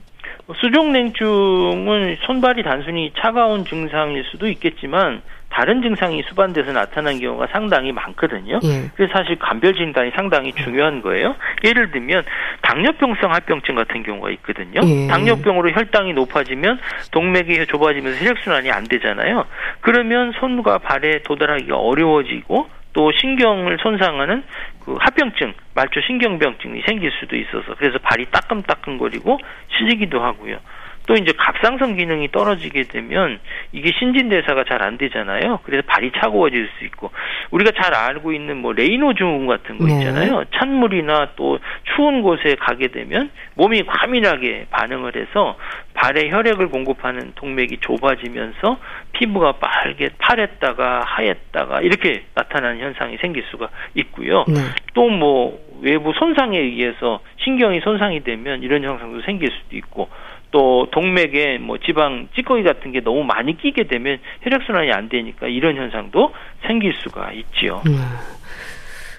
수족 0.60 0.90
냉증은 0.90 2.16
손발이 2.26 2.62
단순히 2.62 3.12
차가운 3.18 3.64
증상일 3.64 4.24
수도 4.30 4.48
있겠지만 4.48 5.22
다른 5.52 5.82
증상이 5.82 6.22
수반돼서 6.28 6.72
나타난 6.72 7.20
경우가 7.20 7.48
상당히 7.52 7.92
많거든요. 7.92 8.58
예. 8.64 8.90
그래서 8.96 9.12
사실 9.12 9.38
감별 9.38 9.74
진단이 9.74 10.10
상당히 10.16 10.52
중요한 10.52 11.02
거예요. 11.02 11.36
예를 11.62 11.90
들면 11.90 12.24
당뇨병성 12.62 13.32
합병증 13.32 13.74
같은 13.74 14.02
경우가 14.02 14.30
있거든요. 14.30 14.80
예. 14.82 15.06
당뇨병으로 15.08 15.70
혈당이 15.70 16.14
높아지면 16.14 16.80
동맥이 17.10 17.66
좁아지면서 17.66 18.24
혈액순환이 18.24 18.70
안 18.70 18.84
되잖아요. 18.84 19.44
그러면 19.82 20.32
손과 20.40 20.78
발에 20.78 21.22
도달하기가 21.24 21.76
어려워지고 21.76 22.68
또 22.94 23.12
신경을 23.12 23.78
손상하는 23.82 24.42
그 24.84 24.96
합병증, 25.00 25.54
말초 25.74 26.00
신경병증이 26.00 26.82
생길 26.86 27.10
수도 27.20 27.36
있어서 27.36 27.74
그래서 27.78 27.98
발이 27.98 28.26
따끔따끔거리고 28.30 29.38
시리기도 29.76 30.22
하고요. 30.22 30.58
또 31.06 31.14
이제 31.14 31.32
갑상선 31.36 31.96
기능이 31.96 32.30
떨어지게 32.30 32.84
되면 32.84 33.40
이게 33.72 33.90
신진대사가 33.98 34.64
잘 34.64 34.82
안 34.82 34.98
되잖아요. 34.98 35.60
그래서 35.62 35.82
발이 35.86 36.10
차가워질 36.16 36.68
수 36.78 36.84
있고 36.86 37.10
우리가 37.50 37.70
잘 37.80 37.94
알고 37.94 38.32
있는 38.32 38.56
뭐 38.56 38.72
레이노 38.72 39.14
증후군 39.14 39.46
같은 39.46 39.78
거 39.78 39.86
네. 39.86 39.98
있잖아요. 39.98 40.40
네. 40.40 40.44
찬물이나 40.54 41.30
또 41.36 41.58
추운 41.94 42.22
곳에 42.22 42.56
가게 42.58 42.88
되면 42.88 43.30
몸이 43.54 43.84
과민하게 43.84 44.66
반응을 44.70 45.16
해서 45.16 45.56
발에 45.94 46.30
혈액을 46.30 46.68
공급하는 46.68 47.32
동맥이 47.34 47.78
좁아지면서 47.80 48.78
피부가 49.12 49.52
빨개 49.52 50.10
파랬다가 50.18 51.02
하였다가 51.04 51.80
이렇게 51.82 52.24
나타나는 52.34 52.80
현상이 52.80 53.18
생길 53.18 53.44
수가 53.50 53.68
있고요. 53.94 54.44
네. 54.48 54.54
또뭐 54.94 55.72
외부 55.82 56.12
손상에 56.12 56.58
의해서 56.58 57.20
신경이 57.38 57.80
손상이 57.80 58.22
되면 58.24 58.62
이런 58.62 58.84
현상도 58.84 59.20
생길 59.22 59.50
수도 59.50 59.76
있고 59.76 60.08
또 60.52 60.86
동맥에 60.92 61.58
뭐 61.58 61.78
지방 61.78 62.28
찌꺼기 62.36 62.62
같은 62.62 62.92
게 62.92 63.00
너무 63.00 63.24
많이 63.24 63.56
끼게 63.56 63.88
되면 63.88 64.18
혈액 64.42 64.62
순환이 64.62 64.92
안 64.92 65.08
되니까 65.08 65.48
이런 65.48 65.76
현상도 65.76 66.32
생길 66.66 66.94
수가 66.94 67.32
있지요. 67.32 67.82
음. 67.86 67.96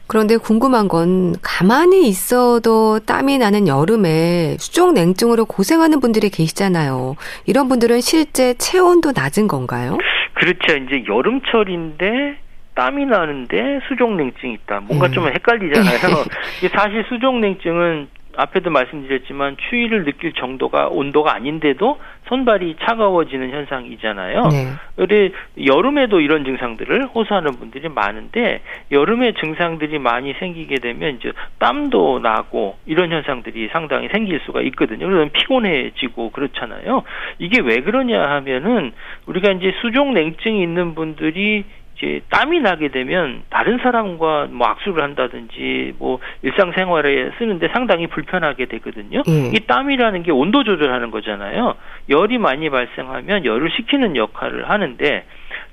그런데 0.07 0.37
궁금한 0.37 0.87
건 0.87 1.33
가만히 1.41 2.07
있어도 2.07 2.99
땀이 2.99 3.39
나는 3.39 3.67
여름에 3.67 4.57
수족 4.59 4.93
냉증으로 4.93 5.45
고생하는 5.45 5.99
분들이 5.99 6.29
계시잖아요. 6.29 7.15
이런 7.45 7.67
분들은 7.67 8.01
실제 8.01 8.53
체온도 8.53 9.13
낮은 9.15 9.47
건가요? 9.47 9.97
그렇죠. 10.33 10.75
이제 10.77 11.03
여름철인데 11.07 12.37
땀이 12.75 13.05
나는데 13.05 13.79
수족냉증이 13.87 14.53
있다. 14.53 14.81
뭔가 14.81 15.07
음. 15.07 15.11
좀 15.13 15.27
헷갈리잖아요. 15.27 15.97
사실 16.73 17.05
수족냉증은 17.09 18.07
앞에도 18.35 18.69
말씀드렸지만 18.69 19.57
추위를 19.57 20.05
느낄 20.05 20.33
정도가 20.33 20.87
온도가 20.87 21.33
아닌데도 21.35 21.99
손발이 22.25 22.77
차가워지는 22.81 23.51
현상이잖아요. 23.51 24.41
네. 24.47 24.67
그래 24.95 25.31
여름에도 25.63 26.19
이런 26.19 26.45
증상들을 26.45 27.07
호소하는 27.07 27.51
분들이 27.53 27.89
많은데 27.89 28.61
여름에 28.91 29.33
증상들이 29.33 29.99
많이 29.99 30.33
생기게 30.33 30.75
되면 30.75 31.15
이제 31.15 31.31
땀도 31.59 32.19
나고 32.19 32.77
이런 32.85 33.11
현상들이 33.11 33.69
상당히 33.71 34.07
생길 34.09 34.39
수가 34.45 34.61
있거든요. 34.61 35.07
그러면 35.07 35.29
피곤해지고 35.31 36.31
그렇잖아요. 36.31 37.03
이게 37.39 37.61
왜 37.61 37.81
그러냐 37.81 38.21
하면은 38.21 38.93
우리가 39.25 39.51
이제 39.53 39.73
수족 39.81 40.11
냉증이 40.13 40.61
있는 40.61 40.95
분들이 40.95 41.65
이제 42.03 42.21
땀이 42.29 42.59
나게 42.59 42.89
되면 42.89 43.43
다른 43.49 43.77
사람과 43.77 44.47
뭐 44.51 44.67
악수를 44.67 45.01
한다든지 45.01 45.93
뭐 45.97 46.19
일상생활에 46.41 47.31
쓰는데 47.37 47.69
상당히 47.71 48.07
불편하게 48.07 48.65
되거든요. 48.65 49.21
예. 49.25 49.51
이 49.53 49.59
땀이라는 49.65 50.23
게 50.23 50.31
온도 50.31 50.63
조절하는 50.65 51.11
거잖아요. 51.11 51.75
열이 52.09 52.37
많이 52.39 52.69
발생하면 52.69 53.45
열을 53.45 53.71
식히는 53.71 54.17
역할을 54.17 54.69
하는데 54.69 55.25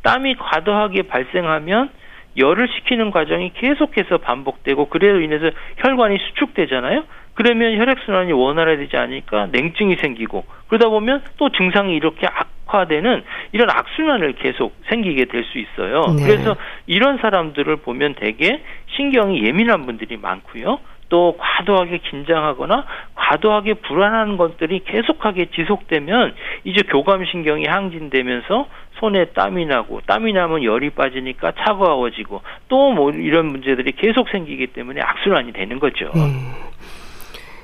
땀이 0.03 0.37
과도하게 0.37 1.03
발생하면 1.03 1.91
열을 2.37 2.69
식히는 2.69 3.11
과정이 3.11 3.53
계속해서 3.55 4.19
반복되고 4.19 4.89
그래로 4.89 5.21
인해서 5.21 5.51
혈관이 5.79 6.19
수축되잖아요. 6.19 7.05
그러면 7.35 7.79
혈액순환이 7.79 8.33
원활하되지 8.33 8.97
않으니까 8.97 9.49
냉증이 9.53 9.97
생기고 9.97 10.45
그러다 10.69 10.89
보면 10.89 11.23
또 11.39 11.49
증상이 11.51 11.95
이렇게 11.95 12.27
악화되는 12.27 13.23
이런 13.53 13.71
악순환을 13.71 14.35
계속 14.35 14.75
생기게 14.89 15.25
될 15.27 15.45
수 15.45 15.59
있어요. 15.59 16.03
네. 16.17 16.25
그래서 16.27 16.57
이런 16.87 17.19
사람들을 17.19 17.77
보면 17.77 18.15
대개 18.15 18.61
신경이 18.97 19.45
예민한 19.47 19.87
분들이 19.87 20.17
많고요. 20.17 20.79
또 21.11 21.37
과도하게 21.39 21.99
긴장하거나 22.11 22.87
과도하게 23.15 23.75
불안한 23.75 24.39
것들이 24.39 24.85
계속하게 24.87 25.51
지속되면 25.55 26.35
이제 26.65 26.83
교감신경이 26.83 27.67
항진되면서 27.67 28.67
손에 28.99 29.27
땀이 29.27 29.67
나고 29.67 30.01
땀이 30.07 30.33
나면 30.33 30.63
열이 30.65 30.91
빠지니까 30.91 31.53
차가워지고 31.65 32.41
또 32.69 32.91
뭐 32.91 33.11
이런 33.11 33.47
문제들이 33.47 33.93
계속 33.93 34.29
생기기 34.31 34.69
때문에 34.69 35.01
악순환이 35.01 35.53
되는 35.53 35.79
거죠. 35.79 36.11
음. 36.17 36.53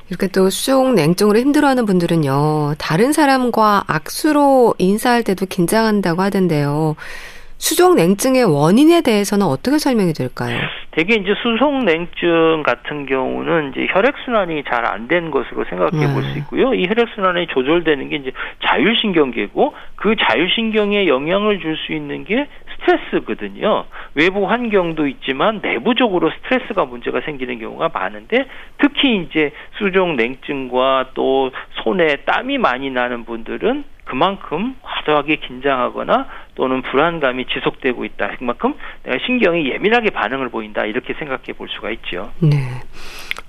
이렇게 0.09 0.29
또 0.29 0.50
수족 0.50 0.95
냉증으로 0.95 1.38
힘들어하는 1.38 1.85
분들은요, 1.85 2.75
다른 2.79 3.12
사람과 3.12 3.83
악수로 3.88 4.75
인사할 4.79 5.25
때도 5.25 5.47
긴장한다고 5.47 6.23
하던데요. 6.23 6.95
수족 7.59 7.95
냉증의 7.97 8.45
원인에 8.45 9.01
대해서는 9.01 9.47
어떻게 9.47 9.79
설명이 9.79 10.13
될까요? 10.13 10.59
대개 10.93 11.15
이제 11.15 11.35
수족 11.43 11.85
냉증 11.85 12.63
같은 12.65 13.07
경우는 13.07 13.73
이제 13.73 13.87
혈액 13.91 14.15
순환이 14.25 14.63
잘 14.65 14.85
안 14.87 15.09
된 15.09 15.31
것으로 15.31 15.65
생각해 15.69 16.13
볼수 16.13 16.33
네. 16.35 16.39
있고요. 16.41 16.75
이 16.75 16.87
혈액 16.87 17.09
순환이 17.15 17.47
조절되는 17.49 18.09
게 18.09 18.17
이제 18.17 18.33
자율신경계고 18.64 19.75
그 19.97 20.14
자율신경에 20.16 21.07
영향을 21.07 21.61
줄 21.61 21.77
수 21.87 21.92
있는 21.92 22.25
게 22.25 22.47
스트레스거든요. 22.81 23.85
외부 24.14 24.49
환경도 24.49 25.07
있지만 25.09 25.61
내부적으로 25.62 26.31
스트레스가 26.31 26.85
문제가 26.85 27.21
생기는 27.23 27.59
경우가 27.59 27.90
많은데 27.92 28.47
특히 28.79 29.16
이제 29.23 29.53
수족 29.79 30.14
냉증과 30.14 31.11
또 31.14 31.51
손에 31.83 32.16
땀이 32.27 32.59
많이 32.59 32.90
나는 32.90 33.25
분들은 33.25 33.85
그만큼 34.07 34.77
과도하게 34.83 35.37
긴장하거나 35.37 36.29
또는 36.55 36.81
불안감이 36.83 37.45
지속되고 37.47 38.05
있다. 38.05 38.37
그만큼 38.38 38.75
내가 39.03 39.19
신경이 39.27 39.69
예민하게 39.69 40.11
반응을 40.11 40.49
보인다. 40.49 40.85
이렇게 40.85 41.12
생각해 41.14 41.53
볼 41.59 41.69
수가 41.69 41.90
있죠. 41.90 42.33
네. 42.40 42.57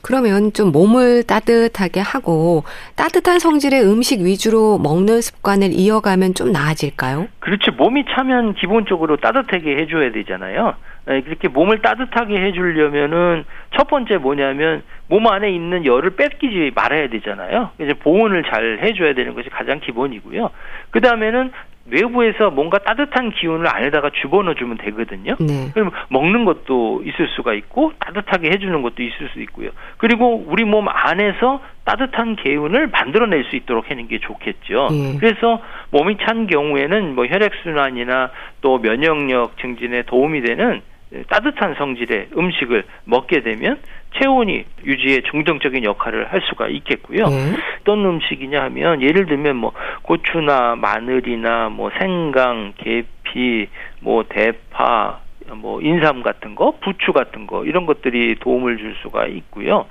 그러면 0.01 0.53
좀 0.53 0.71
몸을 0.71 1.23
따뜻하게 1.23 1.99
하고 1.99 2.63
따뜻한 2.95 3.39
성질의 3.39 3.83
음식 3.83 4.21
위주로 4.21 4.77
먹는 4.77 5.21
습관을 5.21 5.69
이어가면 5.71 6.33
좀 6.33 6.51
나아질까요? 6.51 7.27
그렇죠. 7.39 7.71
몸이 7.71 8.05
차면 8.15 8.53
기본적으로 8.55 9.17
따뜻하게 9.17 9.77
해줘야 9.77 10.11
되잖아요. 10.11 10.75
네, 11.07 11.21
그렇게 11.21 11.47
몸을 11.47 11.81
따뜻하게 11.81 12.35
해주려면은 12.35 13.45
첫 13.77 13.87
번째 13.87 14.17
뭐냐면 14.17 14.83
몸 15.07 15.25
안에 15.27 15.49
있는 15.51 15.85
열을 15.85 16.17
뺏기지 16.17 16.73
말아야 16.75 17.07
되잖아요. 17.07 17.71
이제 17.79 17.93
보온을 17.93 18.43
잘 18.43 18.79
해줘야 18.83 19.13
되는 19.13 19.33
것이 19.33 19.49
가장 19.49 19.79
기본이고요. 19.79 20.49
그 20.91 20.99
다음에는 20.99 21.51
외부에서 21.89 22.49
뭔가 22.49 22.77
따뜻한 22.79 23.31
기운을 23.31 23.67
안에다가 23.67 24.11
집어넣어 24.21 24.53
주면 24.55 24.77
되거든요. 24.77 25.35
네. 25.39 25.71
그럼 25.73 25.91
먹는 26.09 26.45
것도 26.45 27.03
있을 27.03 27.27
수가 27.35 27.53
있고 27.53 27.93
따뜻하게 27.99 28.49
해주는 28.49 28.81
것도 28.81 29.03
있을 29.03 29.29
수 29.33 29.41
있고요. 29.41 29.69
그리고 29.97 30.43
우리 30.47 30.63
몸 30.63 30.87
안에서 30.89 31.61
따뜻한 31.85 32.35
기운을 32.35 32.87
만들어낼 32.87 33.45
수 33.45 33.55
있도록 33.55 33.89
하는 33.89 34.07
게 34.07 34.19
좋겠죠. 34.19 34.89
네. 34.91 35.17
그래서 35.19 35.61
몸이 35.91 36.17
찬 36.21 36.47
경우에는 36.47 37.15
뭐 37.15 37.25
혈액 37.25 37.53
순환이나 37.63 38.31
또 38.61 38.79
면역력 38.79 39.57
증진에 39.59 40.03
도움이 40.03 40.41
되는 40.41 40.81
따뜻한 41.29 41.75
성질의 41.75 42.29
음식을 42.37 42.83
먹게 43.05 43.41
되면 43.41 43.79
체온이 44.15 44.65
유지에 44.85 45.21
중등적인 45.21 45.83
역할을 45.83 46.31
할 46.31 46.41
수가 46.41 46.67
있겠고요. 46.67 47.27
네. 47.27 47.53
어떤 47.81 48.05
음식이냐 48.05 48.61
하면 48.63 49.01
예를 49.01 49.25
들면 49.25 49.55
뭐 49.55 49.71
고추나 50.01 50.75
마늘이나 50.75 51.69
뭐 51.69 51.89
생강, 51.97 52.73
계피, 52.77 53.67
뭐 54.01 54.25
대파, 54.27 55.19
뭐 55.55 55.81
인삼 55.81 56.23
같은 56.23 56.55
거, 56.55 56.73
부추 56.81 57.13
같은 57.13 57.47
거 57.47 57.63
이런 57.63 57.85
것들이 57.85 58.35
도움을 58.39 58.77
줄 58.77 58.95
수가 59.01 59.27
있고요. 59.27 59.85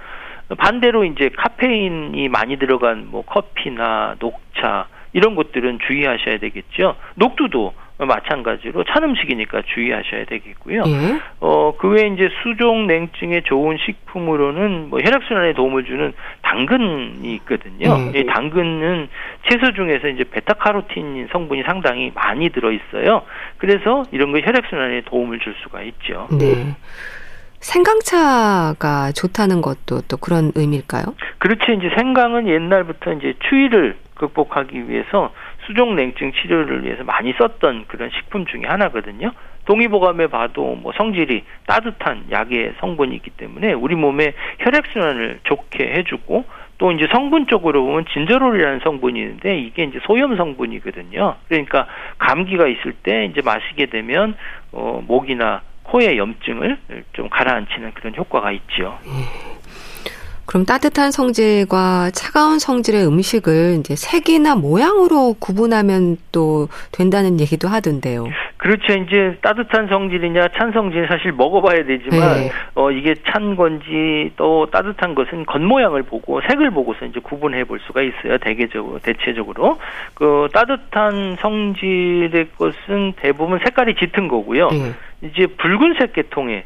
반대로 0.59 1.05
이제 1.05 1.31
카페인이 1.37 2.29
많이 2.29 2.57
들어간 2.59 3.07
뭐 3.11 3.23
커피나 3.23 4.17
녹차 4.19 4.87
이런 5.13 5.35
것들은 5.35 5.79
주의하셔야 5.87 6.39
되겠죠. 6.39 6.95
녹두도 7.15 7.75
마찬가지로 7.99 8.85
찬 8.85 9.05
음식이니까 9.05 9.63
주의하셔야 9.75 10.27
되겠고요. 10.27 10.83
예. 10.87 11.21
어, 11.41 11.73
그 11.79 11.89
외에 11.89 12.09
이제 12.09 12.29
수족 12.43 12.85
냉증에 12.87 13.43
좋은 13.43 13.79
식품으로는 13.79 14.91
뭐 14.91 15.01
혈액순환에 15.01 15.55
도움을 15.55 15.85
주는 15.85 16.13
당근이 16.43 17.35
있거든요. 17.37 18.11
예. 18.15 18.21
이 18.21 18.27
당근은 18.27 19.09
채소 19.49 19.73
중에서 19.73 20.09
이제 20.09 20.25
베타카로틴 20.25 21.29
성분이 21.33 21.63
상당히 21.63 22.13
많이 22.15 22.51
들어 22.51 22.71
있어요. 22.71 23.23
그래서 23.57 24.05
이런 24.11 24.33
거 24.33 24.41
혈액순환에 24.41 25.03
도움을 25.07 25.39
줄 25.39 25.55
수가 25.63 25.83
있죠. 25.83 26.29
네. 26.39 26.77
생강차가 27.61 29.13
좋다는 29.13 29.63
것도 29.63 30.03
또 30.09 30.17
그런 30.19 30.53
의미일까요? 30.55 31.05
그렇죠. 31.39 31.73
이제 31.73 31.91
생강은 31.97 32.47
옛날부터 32.49 33.15
이제 33.15 33.35
추위를 33.49 33.97
극복하기 34.15 34.89
위해서 34.89 35.33
수족 35.67 35.95
냉증 35.95 36.33
치료를 36.33 36.85
위해서 36.85 37.05
많이 37.05 37.33
썼던 37.33 37.87
그런 37.89 38.11
식품 38.11 38.47
중에 38.47 38.63
하나거든요. 38.65 39.33
동의보감에 39.67 40.29
봐도 40.29 40.77
뭐 40.77 40.93
성질이 40.97 41.43
따뜻한 41.67 42.27
약의 42.31 42.75
성분이 42.79 43.15
있기 43.17 43.31
때문에 43.31 43.73
우리 43.73 43.97
몸의 43.97 44.33
혈액순환을 44.61 45.41
좋게 45.43 45.95
해주고 45.99 46.45
또 46.79 46.93
이제 46.93 47.09
성분적으로 47.13 47.85
보면 47.85 48.05
진저롤이라는 48.13 48.81
성분이 48.81 49.19
있는데 49.19 49.59
이게 49.59 49.85
이제 49.85 49.99
소염 50.07 50.37
성분이거든요. 50.37 51.37
그러니까 51.49 51.87
감기가 52.19 52.69
있을 52.69 52.93
때 53.03 53.25
이제 53.25 53.41
마시게 53.45 53.87
되면 53.87 54.37
어 54.73 55.03
목이나 55.07 55.63
코의 55.85 56.19
염증을 56.19 56.79
좀 57.15 57.29
가라앉히는 57.29 57.93
그런 57.95 58.15
효과가 58.15 58.53
있죠. 58.53 58.99
예. 59.07 59.66
그럼 60.47 60.65
따뜻한 60.65 61.11
성질과 61.11 62.11
차가운 62.13 62.59
성질의 62.59 63.07
음식을 63.07 63.79
이제 63.81 63.97
색이나 63.97 64.55
모양으로 64.55 65.35
구분하면 65.41 66.17
또 66.31 66.69
된다는 66.93 67.41
얘기도 67.41 67.69
하던데요. 67.69 68.27
그렇죠. 68.57 68.95
이제 68.95 69.37
따뜻한 69.43 69.89
성질이냐 69.89 70.49
찬 70.57 70.73
성질 70.73 71.07
사실 71.09 71.33
먹어봐야 71.33 71.85
되지만 71.85 72.37
네. 72.37 72.51
어 72.75 72.91
이게 72.91 73.15
찬 73.27 73.55
건지 73.55 74.33
또 74.37 74.67
따뜻한 74.71 75.15
것은 75.15 75.45
겉모양을 75.47 76.05
보고 76.05 76.41
색을 76.49 76.71
보고서 76.71 77.05
이제 77.05 77.21
구분해 77.21 77.65
볼 77.65 77.79
수가 77.81 78.03
있어요. 78.03 78.39
대개적으로 78.39 78.99
대체적으로 79.01 79.79
그 80.15 80.49
따뜻한 80.53 81.37
성질의 81.41 82.49
것은 82.57 83.13
대부분 83.17 83.59
색깔이 83.65 83.95
짙은 83.97 84.29
거고요. 84.29 84.71
네. 84.71 84.93
이제 85.23 85.47
붉은색 85.47 86.15
계통의 86.15 86.65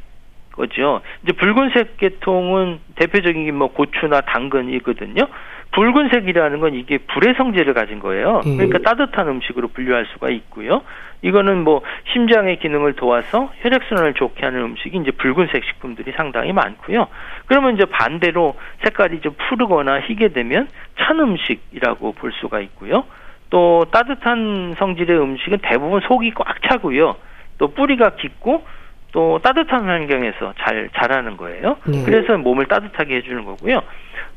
거죠. 0.61 1.01
이제 1.23 1.33
붉은색 1.33 1.97
계통은 1.97 2.81
대표적인 2.97 3.47
게 3.47 3.51
뭐 3.51 3.69
고추나 3.73 4.21
당근이거든요. 4.21 5.27
붉은색이라는 5.73 6.61
건 6.61 6.75
이게 6.75 6.99
불의 6.99 7.35
성질을 7.37 7.75
가진 7.75 7.99
거예요. 8.01 8.43
음. 8.47 8.57
그러니까 8.57 8.79
따뜻한 8.79 9.29
음식으로 9.29 9.69
분류할 9.69 10.07
수가 10.13 10.29
있고요. 10.31 10.83
이거는 11.23 11.63
뭐 11.65 11.83
심장의 12.13 12.59
기능을 12.59 12.95
도와서 12.95 13.53
혈액순환을 13.61 14.15
좋게 14.15 14.45
하는 14.45 14.63
음식이 14.63 14.97
이제 14.99 15.11
붉은색 15.13 15.65
식품들이 15.65 16.13
상당히 16.17 16.53
많고요. 16.53 17.07
그러면 17.47 17.75
이제 17.75 17.85
반대로 17.85 18.57
색깔이 18.85 19.21
좀 19.21 19.35
푸르거나 19.37 20.01
희게 20.01 20.29
되면 20.29 20.69
찬 20.99 21.21
음식이라고 21.21 22.13
볼 22.13 22.33
수가 22.41 22.61
있고요. 22.61 23.05
또 23.51 23.85
따뜻한 23.91 24.77
성질의 24.79 25.21
음식은 25.21 25.59
대부분 25.63 26.01
속이 26.01 26.33
꽉 26.35 26.63
차고요. 26.69 27.17
또 27.59 27.69
뿌리가 27.75 28.11
깊고 28.17 28.65
또 29.13 29.41
따뜻한 29.43 29.89
환경에서 29.89 30.55
잘 30.59 30.89
자라는 30.95 31.37
거예요. 31.37 31.77
네. 31.85 32.03
그래서 32.05 32.39
몸을 32.39 32.67
따뜻하게 32.67 33.17
해주는 33.17 33.45
거고요. 33.45 33.83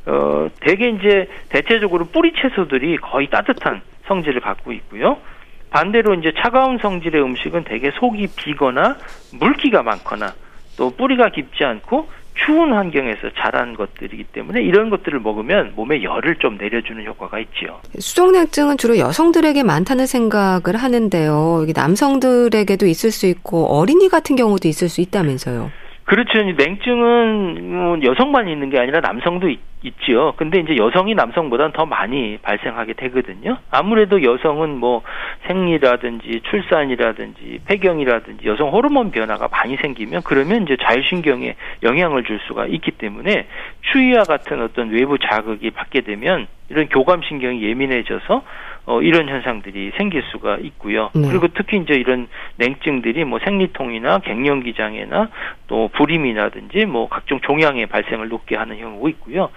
어, 0.06 0.48
대개 0.60 0.88
이제 0.88 1.28
대체적으로 1.48 2.06
뿌리 2.06 2.32
채소들이 2.32 2.96
거의 2.98 3.28
따뜻한 3.28 3.82
성질을 4.06 4.40
갖고 4.40 4.72
있고요. 4.72 5.18
반대로 5.70 6.14
이제 6.14 6.32
차가운 6.38 6.78
성질의 6.78 7.22
음식은 7.22 7.64
대개 7.64 7.90
속이 7.98 8.28
비거나 8.36 8.96
물기가 9.38 9.82
많거나 9.82 10.32
또 10.76 10.90
뿌리가 10.90 11.30
깊지 11.30 11.64
않고 11.64 12.08
추운 12.34 12.72
환경에서 12.72 13.30
자란 13.38 13.74
것들이기 13.74 14.24
때문에 14.24 14.62
이런 14.62 14.90
것들을 14.90 15.20
먹으면 15.20 15.72
몸에 15.76 16.02
열을 16.02 16.36
좀 16.36 16.58
내려주는 16.58 17.04
효과가 17.04 17.38
있지요. 17.38 17.80
수족냉증은 17.98 18.76
주로 18.76 18.98
여성들에게 18.98 19.62
많다는 19.62 20.06
생각을 20.06 20.76
하는데요. 20.76 21.66
남성들에게도 21.74 22.86
있을 22.86 23.10
수 23.10 23.26
있고 23.26 23.66
어린이 23.66 24.08
같은 24.08 24.36
경우도 24.36 24.68
있을 24.68 24.88
수 24.88 25.00
있다면서요. 25.00 25.70
그렇죠. 26.04 26.42
냉증은 26.42 27.72
뭐 27.72 27.98
여성만 28.02 28.48
있는 28.48 28.68
게 28.68 28.78
아니라 28.78 29.00
남성도 29.00 29.48
있, 29.48 29.58
있죠. 29.84 30.34
근데 30.36 30.60
이제 30.60 30.76
여성이 30.76 31.14
남성보다는 31.14 31.72
더 31.72 31.86
많이 31.86 32.38
발생하게 32.42 32.94
되거든요. 32.94 33.58
아무래도 33.70 34.22
여성은 34.22 34.78
뭐 34.78 35.02
생리라든지 35.46 36.40
출산이라든지 36.50 37.60
폐경이라든지 37.66 38.46
여성 38.46 38.70
호르몬 38.70 39.10
변화가 39.10 39.48
많이 39.48 39.76
생기면 39.76 40.22
그러면 40.24 40.62
이제 40.64 40.76
자율신경에 40.82 41.54
영향을 41.82 42.24
줄 42.24 42.38
수가 42.46 42.66
있기 42.66 42.92
때문에 42.92 43.46
추위와 43.92 44.24
같은 44.24 44.62
어떤 44.62 44.90
외부 44.90 45.18
자극이 45.18 45.70
받게 45.70 46.02
되면 46.02 46.46
이런 46.68 46.88
교감신경이 46.88 47.62
예민해져서 47.62 48.42
어, 48.86 49.00
이런 49.00 49.28
현상들이 49.28 49.92
생길 49.96 50.22
수가 50.30 50.58
있고요. 50.60 51.10
네. 51.14 51.28
그리고 51.28 51.48
특히 51.48 51.78
이제 51.78 51.94
이런 51.94 52.28
냉증들이 52.56 53.24
뭐 53.24 53.38
생리통이나 53.38 54.18
갱년기 54.18 54.74
장애나 54.74 55.28
또 55.68 55.88
불임이라든지 55.94 56.84
뭐 56.86 57.08
각종 57.08 57.40
종양의 57.40 57.86
발생을 57.86 58.28
높게 58.28 58.56
하는 58.56 58.78
경우가 58.78 59.08
있고요. 59.10 59.50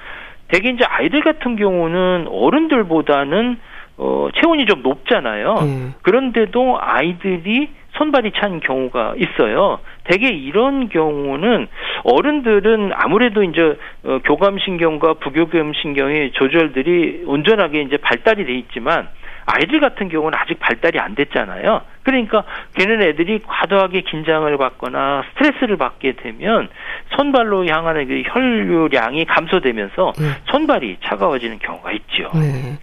대개 0.47 0.69
이제 0.69 0.85
아이들 0.85 1.21
같은 1.21 1.57
경우는 1.57 2.27
어른들보다는 2.29 3.59
어, 3.97 4.29
체온이 4.35 4.65
좀 4.65 4.81
높잖아요. 4.81 5.55
네. 5.55 5.89
그런데도 6.03 6.77
아이들이 6.79 7.69
손발이 7.97 8.31
찬 8.35 8.59
경우가 8.59 9.15
있어요. 9.17 9.79
대개 10.07 10.29
이런 10.29 10.89
경우는 10.89 11.67
어른들은 12.03 12.91
아무래도 12.93 13.43
이제 13.43 13.77
어, 14.03 14.19
교감신경과 14.23 15.15
부교감신경의 15.15 16.31
조절들이 16.31 17.23
온전하게 17.25 17.81
이제 17.81 17.97
발달이 17.97 18.45
돼 18.45 18.53
있지만 18.55 19.09
아이들 19.45 19.79
같은 19.79 20.09
경우는 20.09 20.37
아직 20.37 20.59
발달이 20.59 20.99
안 20.99 21.15
됐잖아요. 21.15 21.81
그러니까 22.03 22.43
걔는 22.75 23.01
애들이 23.01 23.41
과도하게 23.41 24.01
긴장을 24.01 24.57
받거나 24.57 25.23
스트레스를 25.29 25.77
받게 25.77 26.17
되면 26.17 26.67
손발로 27.15 27.65
향하는 27.65 28.07
그 28.07 28.23
혈류량이 28.25 29.25
감소되면서 29.25 30.13
네. 30.19 30.25
손발이 30.51 30.97
차가워지는 31.03 31.59
경우가 31.59 31.91
있죠. 31.93 32.29
네. 32.33 32.77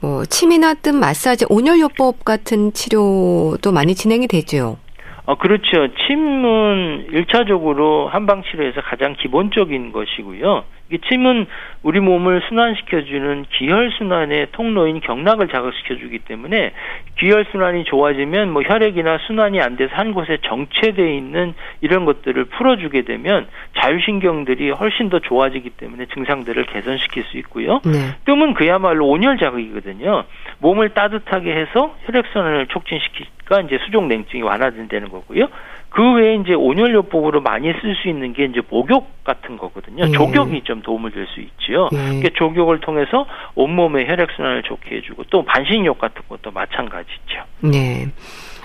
뭐 0.00 0.24
침이나 0.26 0.74
뜸 0.74 0.96
마사지, 0.96 1.46
온열요법 1.48 2.24
같은 2.24 2.72
치료도 2.74 3.72
많이 3.72 3.94
진행이 3.94 4.28
되죠. 4.28 4.76
어, 5.26 5.34
그렇죠. 5.34 5.88
침은 6.06 7.08
일차적으로 7.10 8.08
한방 8.08 8.42
치료에서 8.44 8.80
가장 8.80 9.14
기본적인 9.14 9.92
것이고요. 9.92 10.64
이 10.90 10.98
침은 10.98 11.46
우리 11.82 11.98
몸을 11.98 12.42
순환시켜주는 12.48 13.46
기혈순환의 13.50 14.48
통로인 14.52 15.00
경락을 15.00 15.48
자극시켜주기 15.48 16.20
때문에 16.20 16.72
기혈순환이 17.18 17.84
좋아지면 17.84 18.52
뭐 18.52 18.62
혈액이나 18.62 19.18
순환이 19.26 19.60
안 19.60 19.76
돼서 19.76 19.94
한 19.96 20.12
곳에 20.12 20.38
정체되어 20.42 21.08
있는 21.08 21.54
이런 21.80 22.04
것들을 22.04 22.44
풀어주게 22.44 23.02
되면 23.02 23.48
자율신경들이 23.78 24.70
훨씬 24.70 25.10
더 25.10 25.18
좋아지기 25.18 25.70
때문에 25.70 26.06
증상들을 26.06 26.64
개선시킬 26.66 27.24
수 27.24 27.38
있고요. 27.38 27.80
네. 27.84 28.14
뜸은 28.24 28.54
그야말로 28.54 29.08
온열 29.08 29.38
자극이거든요. 29.38 30.24
몸을 30.58 30.90
따뜻하게 30.90 31.52
해서 31.52 31.96
혈액순환을 32.04 32.68
촉진시키니까 32.68 33.60
이제 33.62 33.78
수족 33.84 34.06
냉증이 34.06 34.42
완화된다는 34.42 35.08
거고요. 35.08 35.48
그 35.90 36.12
외에 36.14 36.34
이제 36.36 36.52
온열 36.52 36.92
요법으로 36.94 37.40
많이 37.40 37.72
쓸 37.80 37.96
수 38.02 38.08
있는 38.08 38.32
게 38.32 38.44
이제 38.44 38.60
목욕 38.68 39.24
같은 39.24 39.56
거거든요. 39.56 40.04
예. 40.06 40.10
조격이 40.10 40.62
좀 40.64 40.82
도움을 40.82 41.12
줄 41.12 41.26
수 41.26 41.40
있지요. 41.40 41.88
예. 41.92 41.96
그러니까 41.96 42.28
조격을 42.34 42.80
통해서 42.80 43.26
온몸의 43.54 44.06
혈액 44.08 44.30
순환을 44.36 44.62
좋게 44.64 44.96
해주고 44.96 45.24
또 45.30 45.44
반신욕 45.44 45.98
같은 45.98 46.22
것도 46.28 46.50
마찬가지죠. 46.50 47.44
네. 47.60 48.06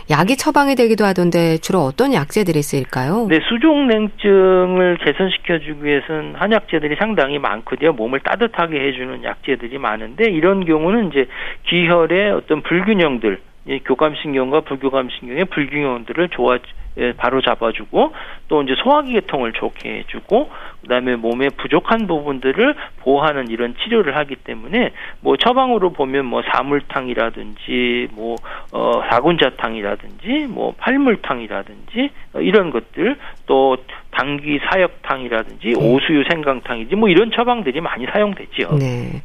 약이 0.10 0.36
처방이 0.36 0.76
되기도 0.76 1.06
하던데 1.06 1.58
주로 1.60 1.80
어떤 1.80 2.14
약제들이 2.14 2.62
쓰일까요? 2.62 3.28
네, 3.30 3.40
수족냉증을 3.48 4.98
개선시켜주기 4.98 5.86
위해서는 5.86 6.36
한약제들이 6.36 6.98
상당히 7.00 7.40
많거든요. 7.40 7.94
몸을 7.94 8.20
따뜻하게 8.20 8.80
해주는 8.88 9.24
약제들이 9.24 9.78
많은데 9.78 10.26
이런 10.30 10.66
경우는 10.66 11.10
이제 11.10 11.28
기혈의 11.68 12.32
어떤 12.32 12.62
불균형들 12.62 13.40
이 13.66 13.80
교감신경과 13.80 14.62
부교감신경의 14.62 15.46
불균형들을 15.46 16.30
좋아 16.30 16.58
예, 16.98 17.14
바로 17.14 17.42
잡아주고 17.42 18.14
또 18.50 18.64
이제 18.64 18.76
소화기 18.84 19.14
계통을 19.14 19.54
좋게 19.54 20.00
해주고 20.00 20.50
그다음에 20.82 21.16
몸에 21.16 21.48
부족한 21.48 22.06
부분들을 22.06 22.76
보호하는 23.00 23.48
이런 23.48 23.76
치료를 23.78 24.18
하기 24.18 24.36
때문에 24.36 24.92
뭐 25.22 25.38
처방으로 25.38 25.94
보면 25.94 26.26
뭐 26.26 26.42
사물탕이라든지 26.42 28.10
뭐 28.12 28.36
어, 28.74 29.02
사군자탕이라든지 29.10 30.48
뭐 30.50 30.74
팔물탕이라든지 30.78 32.10
어, 32.34 32.42
이런 32.42 32.72
것들 32.72 33.16
또 33.46 33.78
당귀 34.12 34.60
사역탕이라든지 34.70 35.68
네. 35.68 35.74
오수유 35.76 36.26
생강탕이지 36.30 36.96
뭐 36.98 37.08
이런 37.08 37.32
처방들이 37.32 37.80
많이 37.80 38.06
사용되지요. 38.06 38.68
네. 38.78 39.22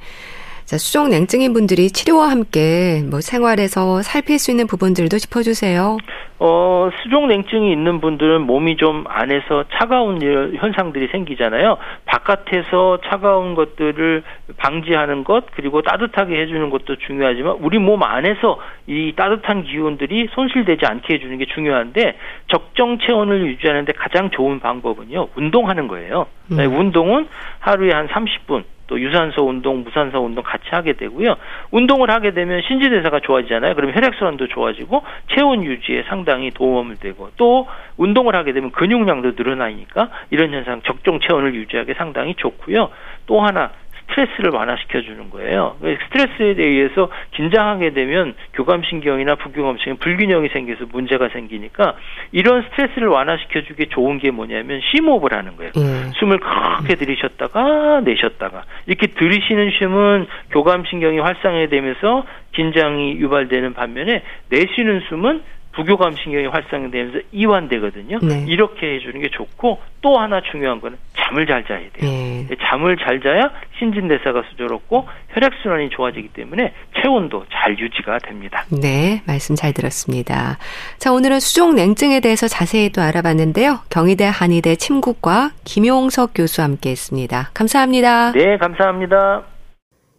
자, 0.67 0.79
수족 0.79 1.09
냉증인 1.11 1.53
분들이 1.53 1.91
치료와 1.93 2.29
함께 2.29 3.01
뭐 3.09 3.21
생활에서 3.21 4.03
살필 4.03 4.41
수 4.41 4.51
있는 4.51 4.67
부분들도 4.67 5.17
짚어주세요. 5.17 5.97
어, 6.41 6.91
수족 7.01 7.29
냉증이 7.29 7.71
있는 7.71 8.01
분들은 8.01 8.41
몸이 8.43 8.77
좀 8.77 9.05
안에서 9.07 9.67
차가운 9.75 10.21
현상들이 10.57 11.07
생기잖아요. 11.13 11.77
바깥에서 12.07 12.99
차가운 13.09 13.55
것들을 13.55 14.25
방지하는 14.57 15.23
것 15.23 15.45
그리고 15.55 15.83
따뜻하게 15.83 16.41
해주는 16.41 16.69
것도 16.71 16.97
중요하지만 16.97 17.59
우리 17.61 17.79
몸 17.79 18.03
안에서 18.03 18.59
이 18.89 19.13
따뜻한 19.15 19.63
기운들이 19.63 20.31
손실되지 20.33 20.85
않게 20.85 21.15
해주는 21.15 21.39
게 21.39 21.47
중요한데 21.47 22.19
적정 22.49 22.99
체온을 22.99 23.47
유지하는데 23.47 23.93
가장 23.93 24.31
좋은 24.31 24.59
방법은요 24.59 25.29
운동하는 25.37 25.87
거예요. 25.87 26.27
음. 26.51 26.59
운동은 26.59 27.29
하루에 27.61 27.93
한 27.93 28.09
30분 28.09 28.65
또 28.87 29.01
유산소 29.01 29.47
운동, 29.47 29.83
무산소 29.83 30.19
운동 30.25 30.45
같이 30.45 30.65
하게 30.71 30.95
되고요. 30.95 31.37
운동을 31.71 32.11
하게 32.11 32.33
되면 32.33 32.63
신진대사가 32.63 33.21
좋아지잖아요. 33.21 33.75
그러면 33.75 33.97
혈액순환도 33.97 34.49
좋아지고 34.49 35.03
체온 35.35 35.65
유지에 35.65 36.05
상당히 36.09 36.51
도움을 36.53 36.97
되고 36.97 37.31
또 37.37 37.67
운동을 37.97 38.37
하게 38.37 38.53
되면 38.53 38.71
근육량도 38.73 39.33
늘어나니까 39.37 40.11
이런 40.31 40.53
현상 40.53 40.83
적정 40.83 41.21
체온을 41.21 41.55
유지하기 41.55 41.95
상당히 41.95 42.35
좋고요. 42.35 42.91
또 43.27 43.41
하나 43.41 43.73
스트레스를 44.09 44.51
완화시켜 44.51 45.03
주는 45.03 45.31
거예요. 45.31 45.77
스트레스에 45.81 46.55
의해서 46.59 47.11
긴장하게 47.33 47.91
되면 47.91 48.35
교감신경이나 48.55 49.35
부교감신경 49.37 49.99
불균형이 49.99 50.49
생겨서 50.49 50.87
문제가 50.93 51.29
생기니까 51.29 51.95
이런 52.33 52.63
스트레스를 52.63 53.09
완화시켜 53.09 53.63
주기 53.63 53.87
좋은 53.89 54.19
게 54.19 54.31
뭐냐면 54.31 54.81
심호흡을 54.91 55.37
하는 55.37 55.57
거예요. 55.57 55.73
음. 55.77 56.13
숨을 56.17 56.39
크게 56.39 56.95
들이셨다가 56.95 58.01
내셨다가 58.05 58.65
이렇게 58.87 59.09
들이쉬는 59.09 59.71
숨은 59.79 60.27
교감신경이 60.51 61.19
활성화되면서 61.19 62.25
긴장이 62.53 63.17
유발되는 63.17 63.75
반면에 63.75 64.23
내쉬는 64.49 65.01
숨은 65.09 65.43
부교감 65.77 66.17
신경이 66.17 66.47
활성화되면서 66.47 67.19
이완되거든요. 67.33 68.19
네. 68.23 68.45
이렇게 68.49 68.95
해주는 68.95 69.21
게 69.21 69.29
좋고 69.31 69.81
또 70.01 70.19
하나 70.19 70.41
중요한 70.41 70.81
거는 70.81 70.97
잠을 71.17 71.47
잘 71.47 71.65
자야 71.65 71.81
돼요. 71.93 72.01
네. 72.01 72.47
잠을 72.69 72.97
잘 72.97 73.21
자야 73.21 73.51
신진대사가 73.79 74.43
수저롭고 74.51 75.07
혈액순환이 75.31 75.91
좋아지기 75.91 76.29
때문에 76.29 76.73
체온도 77.01 77.45
잘 77.53 77.79
유지가 77.79 78.19
됩니다. 78.19 78.65
네, 78.71 79.23
말씀 79.27 79.55
잘 79.55 79.73
들었습니다. 79.73 80.59
자, 80.99 81.13
오늘은 81.13 81.41
수족 81.41 81.75
냉증에 81.75 82.21
대해서 82.21 82.49
자세히 82.49 82.91
또 82.91 83.03
알아봤는데요. 83.03 83.81
경희대 83.91 84.25
한의대 84.25 84.77
침구과 84.77 85.51
김용석 85.65 86.31
교수와 86.35 86.67
함께 86.67 86.91
했습니다. 86.91 87.51
감사합니다. 87.53 88.33
네, 88.33 88.57
감사합니다. 88.57 89.56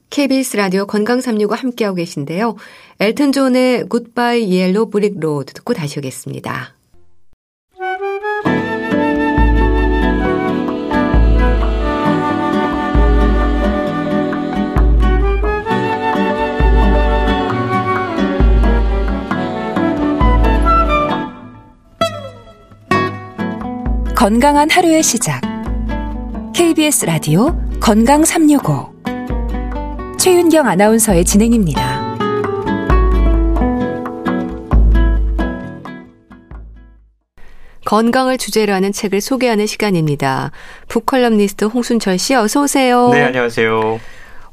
KBS 0.09 0.57
라디오 0.57 0.85
건강 0.85 1.21
365 1.21 1.53
함께하고 1.55 1.95
계신데요. 1.95 2.55
엘튼 2.99 3.31
존의 3.31 3.87
Goodbye 3.89 4.51
Yellow 4.51 4.89
Brick 4.89 5.19
Road 5.19 5.53
듣고 5.53 5.73
다시 5.73 5.99
오겠습니다. 5.99 6.73
건강한 24.15 24.69
하루의 24.69 25.03
시작. 25.03 25.41
KBS 26.53 27.05
라디오 27.05 27.55
건강 27.79 28.25
365. 28.25 28.96
최윤경 30.27 30.67
아나운서의 30.67 31.23
진행입니다. 31.23 32.17
건강을 37.85 38.37
주제로 38.37 38.73
하는 38.73 38.91
책을 38.91 39.21
소개하는 39.21 39.67
시간입니다. 39.67 40.51
북컬럼니스트 40.89 41.63
홍순철 41.63 42.17
씨 42.17 42.35
어서 42.35 42.63
오세요. 42.63 43.07
네, 43.13 43.23
안녕하세요. 43.23 44.01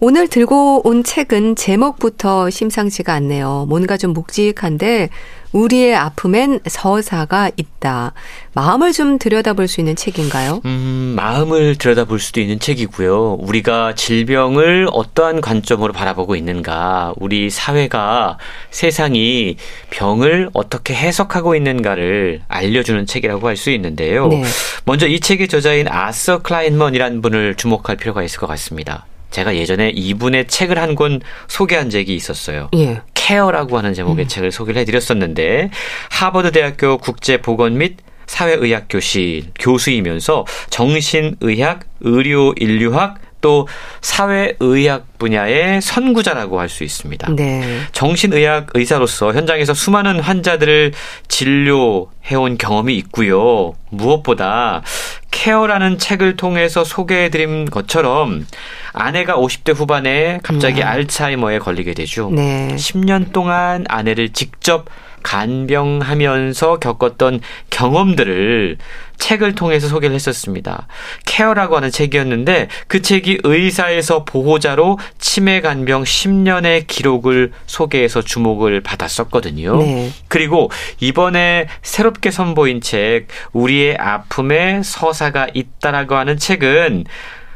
오늘 0.07 0.29
들고 0.29 0.87
온 0.87 1.03
책은 1.03 1.57
제목부터 1.57 2.51
심상치가 2.51 3.15
않네요. 3.15 3.65
뭔가 3.71 3.97
좀 3.97 4.13
묵직한데 4.13 5.09
우리의 5.53 5.97
아픔엔 5.97 6.61
서사가 6.67 7.51
있다. 7.57 8.13
마음을 8.53 8.93
좀 8.93 9.19
들여다볼 9.19 9.67
수 9.67 9.81
있는 9.81 9.97
책인가요? 9.97 10.61
음, 10.67 11.15
마음을 11.17 11.77
들여다볼 11.77 12.19
수도 12.21 12.43
있는 12.43 12.59
책이고요. 12.59 13.39
우리가 13.41 13.95
질병을 13.95 14.89
어떠한 14.93 15.41
관점으로 15.41 15.95
바라보고 15.95 16.37
있는가, 16.37 17.15
우리 17.17 17.49
사회가 17.49 18.37
세상이 18.71 19.57
병을 19.89 20.51
어떻게 20.53 20.93
해석하고 20.95 21.55
있는가를 21.55 22.43
알려주는 22.49 23.07
책이라고 23.07 23.49
할 23.49 23.57
수 23.57 23.71
있는데요. 23.71 24.27
네. 24.27 24.43
먼저 24.85 25.07
이 25.07 25.19
책의 25.19 25.49
저자인 25.49 25.89
아서 25.89 26.43
클라인먼이라는 26.43 27.23
분을 27.23 27.55
주목할 27.55 27.97
필요가 27.97 28.23
있을 28.23 28.39
것 28.39 28.47
같습니다. 28.49 29.07
제가 29.35 29.57
예전에 29.57 29.91
이분의 29.91 30.47
책을 30.47 30.79
한 30.79 30.95
권 30.95 31.21
소개한 31.49 31.91
적이 31.91 32.15
있었어요. 32.15 32.69
예. 32.77 33.01
케어라고 33.15 33.77
하는 33.79 33.95
제목의 33.95 34.27
음. 34.27 34.29
책을 34.29 34.53
소개를 34.53 34.81
해드렸었는데 34.83 35.71
하버드 36.11 36.53
대학교 36.53 36.99
국제보건 36.99 37.79
및 37.79 37.97
사회의학 38.27 38.87
교실 38.89 39.47
교수이면서 39.59 40.45
정신의학, 40.71 41.81
의료인류학, 42.01 43.19
또 43.45 43.69
사회의학 44.01 45.19
분야의 45.19 45.83
선구자라고 45.83 46.61
할 46.61 46.65
수 46.75 46.83
있습니다. 46.83 47.29
네. 47.37 47.81
정신의학 47.93 48.69
의사로서 48.73 49.35
현장에서 49.35 49.75
수많은 49.75 50.19
환자들을 50.19 50.93
진료해온 51.29 52.57
경험이 52.59 52.97
있고요. 52.97 53.75
무엇보다 53.91 54.83
케어라는 55.31 55.99
책을 55.99 56.37
통해서 56.37 56.85
소개해드린 56.85 57.67
것처럼 57.67 58.47
아내가 58.95 59.37
50대 59.37 59.75
후반에 59.75 60.41
갑자기 60.43 60.81
음. 60.81 60.87
알츠하이머에 60.87 61.59
걸리게 61.59 61.93
되죠. 61.93 62.31
네. 62.33 62.75
10년 62.77 63.33
동안 63.33 63.85
아내를 63.89 64.31
직접 64.31 64.87
간병하면서 65.23 66.79
겪었던 66.79 67.41
경험들을 67.71 68.79
책을 69.19 69.55
통해서 69.55 69.89
소개를 69.89 70.15
했었습니다. 70.15 70.87
케어라고 71.25 71.77
하는 71.77 71.91
책이었는데 71.91 72.69
그 72.89 73.03
책이 73.03 73.41
의사에서 73.43 74.25
보호자로 74.25 74.99
치매 75.19 75.61
간병 75.61 76.05
10년의 76.05 76.87
기록을 76.87 77.53
소개해서 77.67 78.23
주목을 78.23 78.81
받았었거든요. 78.83 79.77
네. 79.79 80.11
그리고 80.29 80.71
이번에 81.01 81.69
새롭게 81.83 82.31
선보인 82.31 82.81
책 82.81 83.29
우리의 83.53 83.97
아픔에 83.97 84.83
서사가 84.83 85.49
있다라고 85.55 86.17
하는 86.17 86.37
책은 86.37 87.05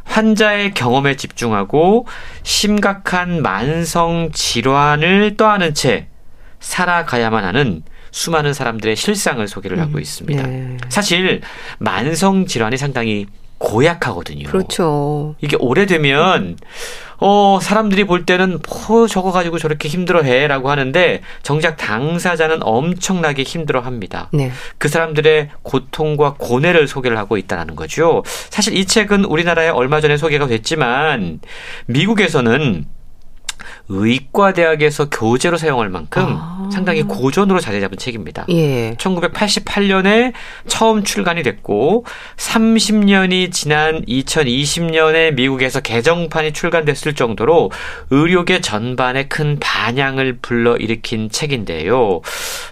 환자의 0.05 0.73
경험에 0.73 1.17
집중하고 1.17 2.07
심각한 2.43 3.43
만성 3.43 4.31
질환을 4.33 5.37
떠하는 5.37 5.75
채 5.75 6.09
살아가야만 6.61 7.45
하는 7.45 7.83
수많은 8.11 8.53
사람들의 8.53 8.97
실상을 8.97 9.47
소개를 9.47 9.81
하고 9.81 9.95
음, 9.95 10.01
있습니다. 10.01 10.47
네. 10.47 10.77
사실 10.89 11.41
만성 11.79 12.47
질환이 12.47 12.77
상당히 12.77 13.27
고약하거든요. 13.59 14.49
그렇죠. 14.49 15.35
이게 15.41 15.57
오래되면 15.59 16.57
어 17.21 17.59
사람들이 17.61 18.05
볼 18.05 18.25
때는 18.25 18.61
뭐 18.87 19.09
저거 19.09 19.33
가지고 19.33 19.59
저렇게 19.59 19.89
힘들어해라고 19.89 20.71
하는데 20.71 21.21
정작 21.43 21.77
당사자는 21.77 22.63
엄청나게 22.63 23.43
힘들어합니다. 23.43 24.31
네. 24.33 24.53
그 24.79 24.89
사람들의 24.89 25.51
고통과 25.63 26.35
고뇌를 26.39 26.87
소개를 26.87 27.19
하고 27.19 27.37
있다는 27.37 27.75
거죠. 27.75 28.23
사실 28.51 28.77
이 28.77 28.85
책은 28.85 29.25
우리나라에 29.25 29.69
얼마 29.69 30.01
전에 30.01 30.17
소개가 30.17 30.47
됐지만 30.47 31.41
미국에서는 31.87 32.85
의과대학에서 33.89 35.09
교재로 35.09 35.57
사용할 35.57 35.89
만큼 35.89 36.23
아. 36.27 36.69
상당히 36.73 37.03
고전으로 37.03 37.61
자리 37.61 37.81
잡은 37.81 37.97
책입니다. 37.97 38.45
예. 38.51 38.95
1988년에 38.99 40.33
처음 40.67 41.03
출간이 41.05 41.43
됐고 41.43 42.05
30년이 42.37 43.51
지난 43.51 44.05
2020년에 44.05 45.35
미국에서 45.35 45.81
개정판이 45.81 46.53
출간됐을 46.53 47.15
정도로 47.15 47.71
의료계 48.11 48.61
전반에 48.61 49.29
큰 49.29 49.59
반향을 49.61 50.39
불러일으킨 50.43 51.31
책인데요. 51.31 52.21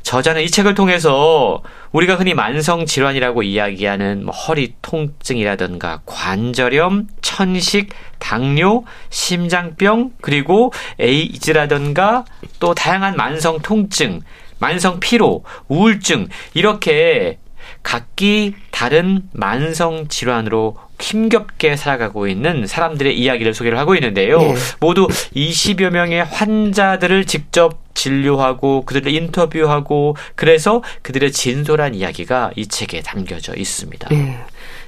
저자는 0.03 0.43
이 0.43 0.51
책을 0.51 0.75
통해서 0.75 1.63
우리가 1.93 2.17
흔히 2.17 2.35
만성 2.35 2.85
질환이라고 2.85 3.43
이야기하는 3.43 4.25
뭐 4.27 4.35
허리 4.35 4.75
통증이라든가 4.83 6.03
관절염, 6.05 7.07
천식, 7.23 7.89
당뇨, 8.19 8.85
심장병, 9.11 10.13
그리고 10.21 10.73
에이즈라든가 10.99 12.25
또 12.61 12.75
다양한 12.75 13.17
만성 13.17 13.61
통증, 13.61 14.21
만성 14.59 15.01
피로, 15.01 15.45
우울증 15.69 16.29
이렇게 16.55 17.39
각기 17.83 18.55
다른 18.71 19.23
만성 19.33 20.09
질환으로 20.09 20.77
힘겹게 20.99 21.77
살아가고 21.77 22.27
있는 22.27 22.67
사람들의 22.67 23.19
이야기를 23.19 23.55
소개를 23.55 23.79
하고 23.79 23.95
있는데요. 23.95 24.39
네. 24.39 24.55
모두 24.81 25.07
20여 25.07 25.91
명의 25.91 26.25
환자들을 26.25 27.27
직접 27.27 27.85
진료하고 27.95 28.85
그들을 28.85 29.13
인터뷰하고 29.13 30.17
그래서 30.35 30.83
그들의 31.03 31.33
진솔한 31.33 31.95
이야기가 31.95 32.53
이 32.57 32.67
책에 32.67 33.03
담겨져 33.03 33.55
있습니다. 33.55 34.09
네. 34.09 34.39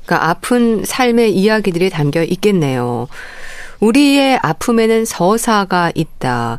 그러니까 0.08 0.30
아픈 0.30 0.82
삶의 0.86 1.34
이야기들이 1.36 1.90
담겨 1.90 2.22
있겠네요. 2.22 3.08
우리의 3.80 4.38
아픔에는 4.42 5.04
서사가 5.04 5.92
있다. 5.94 6.58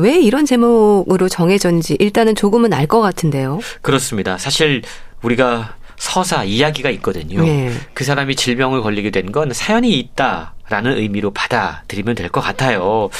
왜 0.00 0.18
이런 0.18 0.46
제목으로 0.46 1.28
정해졌는지 1.28 1.96
일단은 2.00 2.34
조금은 2.34 2.72
알 2.72 2.86
것 2.86 3.00
같은데요. 3.02 3.60
그렇습니다. 3.82 4.38
사실 4.38 4.82
우리가 5.22 5.74
서사 5.96 6.44
이야기가 6.44 6.88
있거든요. 6.90 7.42
네. 7.44 7.70
그 7.94 8.02
사람이 8.04 8.34
질병을 8.34 8.80
걸리게 8.82 9.10
된 9.10 9.30
건 9.30 9.52
사연이 9.52 9.98
있다라는 9.98 10.96
의미로 10.96 11.30
받아들이면 11.32 12.14
될 12.14 12.30
것 12.30 12.40
같아요. 12.40 13.10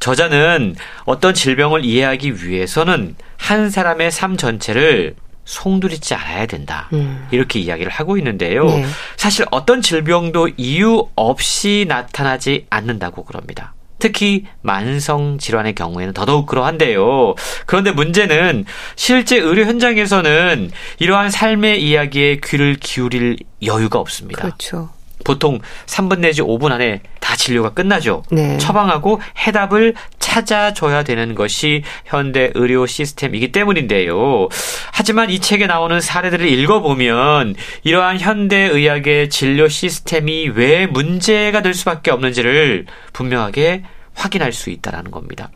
저자는 0.00 0.74
어떤 1.04 1.34
질병을 1.34 1.84
이해하기 1.84 2.44
위해서는 2.44 3.14
한 3.36 3.70
사람의 3.70 4.10
삶 4.10 4.36
전체를 4.36 5.14
송두리지 5.50 6.14
않아야 6.14 6.46
된다. 6.46 6.88
음. 6.92 7.26
이렇게 7.32 7.58
이야기를 7.58 7.90
하고 7.90 8.16
있는데요. 8.16 8.66
네. 8.66 8.84
사실 9.16 9.44
어떤 9.50 9.82
질병도 9.82 10.50
이유 10.56 11.08
없이 11.16 11.86
나타나지 11.88 12.66
않는다고 12.70 13.24
그럽니다. 13.24 13.74
특히 13.98 14.46
만성 14.62 15.38
질환의 15.38 15.74
경우에는 15.74 16.14
더더욱 16.14 16.46
그러한데요. 16.46 17.34
그런데 17.66 17.90
문제는 17.90 18.64
실제 18.94 19.38
의료 19.38 19.64
현장에서는 19.64 20.70
이러한 21.00 21.30
삶의 21.30 21.82
이야기에 21.82 22.40
귀를 22.44 22.76
기울일 22.76 23.36
여유가 23.64 23.98
없습니다. 23.98 24.42
그렇죠. 24.42 24.90
보통 25.24 25.60
3분 25.86 26.20
내지 26.20 26.42
5분 26.42 26.72
안에 26.72 27.00
다 27.20 27.36
진료가 27.36 27.70
끝나죠. 27.70 28.22
네. 28.30 28.58
처방하고 28.58 29.20
해답을 29.38 29.94
찾아줘야 30.18 31.02
되는 31.02 31.34
것이 31.34 31.82
현대 32.04 32.50
의료 32.54 32.86
시스템이기 32.86 33.52
때문인데요. 33.52 34.48
하지만 34.92 35.30
이 35.30 35.38
책에 35.40 35.66
나오는 35.66 36.00
사례들을 36.00 36.46
읽어보면 36.48 37.54
이러한 37.84 38.20
현대 38.20 38.56
의학의 38.56 39.30
진료 39.30 39.68
시스템이 39.68 40.50
왜 40.54 40.86
문제가 40.86 41.62
될 41.62 41.74
수밖에 41.74 42.10
없는지를 42.10 42.86
분명하게 43.12 43.82
확인할 44.14 44.52
수 44.52 44.70
있다라는 44.70 45.10
겁니다. 45.10 45.50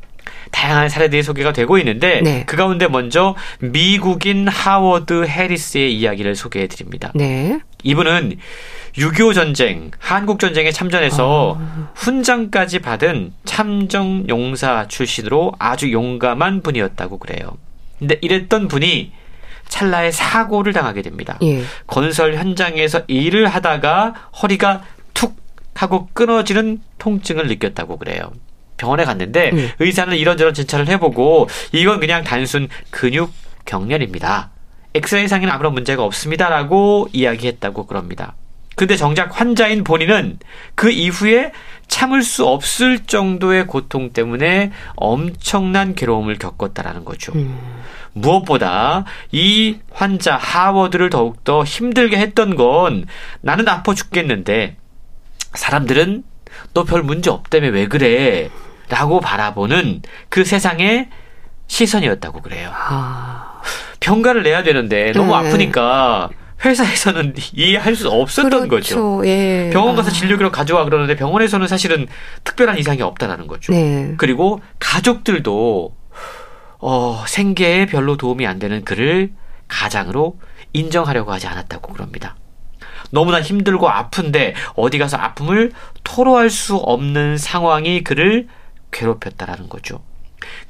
다양한 0.50 0.88
사례들이 0.88 1.22
소개가 1.22 1.52
되고 1.52 1.78
있는데 1.78 2.20
네. 2.22 2.44
그 2.46 2.56
가운데 2.56 2.86
먼저 2.86 3.34
미국인 3.58 4.46
하워드 4.46 5.26
해리스의 5.26 5.94
이야기를 5.96 6.36
소개해 6.36 6.68
드립니다. 6.68 7.10
네. 7.14 7.58
이분은 7.82 8.36
6.25 8.96 9.34
전쟁, 9.34 9.90
한국 9.98 10.38
전쟁에 10.38 10.70
참전해서 10.70 11.58
아. 11.60 11.90
훈장까지 11.96 12.78
받은 12.78 13.32
참정 13.44 14.26
용사 14.28 14.86
출신으로 14.88 15.52
아주 15.58 15.92
용감한 15.92 16.62
분이었다고 16.62 17.18
그래요. 17.18 17.56
근데 17.98 18.18
이랬던 18.20 18.68
분이 18.68 19.12
찰나에 19.68 20.12
사고를 20.12 20.72
당하게 20.72 21.02
됩니다. 21.02 21.38
예. 21.42 21.62
건설 21.86 22.36
현장에서 22.36 23.02
일을 23.08 23.48
하다가 23.48 24.14
허리가 24.42 24.82
툭 25.12 25.36
하고 25.74 26.08
끊어지는 26.12 26.80
통증을 26.98 27.48
느꼈다고 27.48 27.96
그래요. 27.98 28.32
병원에 28.76 29.04
갔는데 29.04 29.50
음. 29.52 29.70
의사는 29.80 30.16
이런저런 30.16 30.54
진찰을 30.54 30.88
해보고 30.88 31.48
이건 31.72 31.98
그냥 32.00 32.22
단순 32.22 32.68
근육 32.90 33.32
경련입니다. 33.64 34.50
엑스레이상에는 34.94 35.52
아무런 35.52 35.72
문제가 35.74 36.04
없습니다라고 36.04 37.08
이야기했다고 37.12 37.86
그럽니다. 37.86 38.34
근데 38.76 38.96
정작 38.96 39.38
환자인 39.38 39.84
본인은 39.84 40.38
그 40.74 40.90
이후에 40.90 41.52
참을 41.86 42.22
수 42.22 42.46
없을 42.46 43.00
정도의 43.00 43.66
고통 43.66 44.12
때문에 44.12 44.72
엄청난 44.96 45.94
괴로움을 45.94 46.38
겪었다라는 46.38 47.04
거죠. 47.04 47.32
음. 47.34 47.58
무엇보다 48.12 49.04
이 49.32 49.78
환자 49.92 50.36
하워드를 50.36 51.10
더욱더 51.10 51.64
힘들게 51.64 52.16
했던 52.18 52.54
건 52.56 53.06
나는 53.40 53.68
아파 53.68 53.94
죽겠는데 53.94 54.76
사람들은 55.54 56.24
너 56.72 56.84
별 56.84 57.02
문제 57.02 57.30
없다며 57.30 57.68
왜 57.68 57.86
그래? 57.86 58.50
라고 58.88 59.20
바라보는 59.20 60.02
그 60.28 60.44
세상의 60.44 61.08
시선이었다고 61.66 62.42
그래요. 62.42 62.70
아... 62.72 63.60
병가를 64.00 64.42
내야 64.42 64.62
되는데 64.62 65.12
너무 65.12 65.30
네. 65.30 65.48
아프니까 65.48 66.28
회사에서는 66.64 67.34
이해할 67.52 67.94
수 67.94 68.08
없었던 68.08 68.68
그렇죠. 68.68 69.20
거죠. 69.20 69.26
예. 69.26 69.70
병원 69.72 69.96
가서 69.96 70.10
아. 70.10 70.12
진료기록 70.12 70.52
가져와 70.52 70.84
그러는데 70.84 71.16
병원에서는 71.16 71.66
사실은 71.68 72.06
특별한 72.44 72.78
이상이 72.78 73.02
없다라는 73.02 73.46
거죠. 73.46 73.72
네. 73.72 74.14
그리고 74.16 74.60
가족들도 74.78 75.94
어, 76.78 77.24
생계에 77.26 77.86
별로 77.86 78.16
도움이 78.16 78.46
안 78.46 78.58
되는 78.58 78.84
그를 78.84 79.32
가장으로 79.68 80.38
인정하려고 80.72 81.32
하지 81.32 81.46
않았다고 81.46 81.92
그럽니다. 81.92 82.36
너무나 83.10 83.40
힘들고 83.40 83.88
아픈데 83.88 84.54
어디 84.74 84.98
가서 84.98 85.16
아픔을 85.16 85.72
토로할 86.02 86.50
수 86.50 86.76
없는 86.76 87.38
상황이 87.38 88.02
그를 88.02 88.48
괴롭혔다라는 88.90 89.68
거죠. 89.68 90.02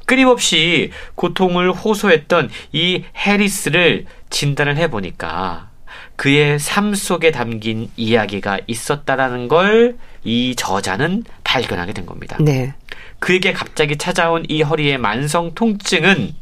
끊임없이 0.07 0.91
고통을 1.15 1.73
호소했던 1.73 2.51
이 2.73 3.05
해리스를 3.17 4.07
진단을 4.31 4.77
해보니까 4.77 5.71
그의 6.17 6.59
삶 6.59 6.95
속에 6.95 7.31
담긴 7.31 7.91
이야기가 7.97 8.61
있었다라는 8.67 9.49
걸 9.49 9.97
이 10.25 10.55
저자는 10.57 11.25
발견하게 11.45 11.93
된 11.93 12.07
겁니다. 12.07 12.37
네. 12.41 12.75
그에게 13.19 13.53
갑자기 13.53 13.97
찾아온 13.97 14.45
이 14.49 14.63
허리의 14.63 14.99
만성 14.99 15.55
통증은 15.55 16.35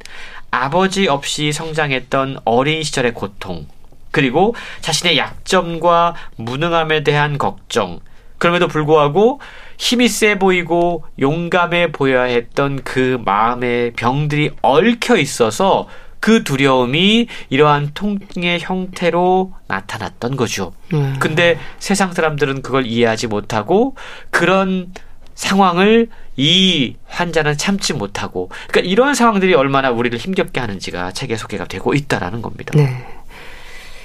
아버지 0.50 1.08
없이 1.08 1.52
성장했던 1.52 2.38
어린 2.44 2.82
시절의 2.82 3.14
고통, 3.14 3.66
그리고 4.10 4.54
자신의 4.80 5.18
약점과 5.18 6.14
무능함에 6.36 7.02
대한 7.02 7.38
걱정, 7.38 8.00
그럼에도 8.38 8.68
불구하고 8.68 9.40
힘이 9.78 10.08
세 10.08 10.38
보이고 10.38 11.04
용감해 11.18 11.92
보여야 11.92 12.24
했던 12.24 12.82
그 12.82 13.20
마음의 13.24 13.92
병들이 13.94 14.50
얽혀 14.62 15.16
있어서 15.16 15.88
그 16.22 16.44
두려움이 16.44 17.26
이러한 17.50 17.90
통의 17.94 18.60
형태로 18.60 19.54
나타났던 19.66 20.36
거죠. 20.36 20.72
음. 20.94 21.16
근데 21.18 21.58
세상 21.80 22.12
사람들은 22.12 22.62
그걸 22.62 22.86
이해하지 22.86 23.26
못하고 23.26 23.96
그런 24.30 24.92
상황을 25.34 26.10
이 26.36 26.94
환자는 27.08 27.58
참지 27.58 27.92
못하고 27.92 28.50
그러니까 28.68 28.88
이런 28.88 29.16
상황들이 29.16 29.52
얼마나 29.54 29.90
우리를 29.90 30.16
힘겹게 30.16 30.60
하는지가 30.60 31.10
책에 31.10 31.36
소개가 31.36 31.64
되고 31.64 31.92
있다라는 31.92 32.40
겁니다. 32.40 32.70
네. 32.76 33.04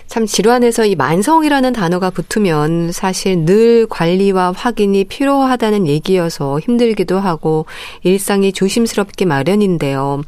참 0.07 0.25
질환에서 0.25 0.85
이 0.85 0.95
만성이라는 0.95 1.73
단어가 1.73 2.09
붙으면 2.09 2.91
사실 2.91 3.45
늘 3.45 3.87
관리와 3.87 4.53
확인이 4.55 5.03
필요하다는 5.03 5.87
얘기여서 5.87 6.59
힘들기도 6.59 7.19
하고 7.19 7.65
일상이 8.03 8.53
조심스럽게 8.53 9.25
마련인데요. 9.25 10.23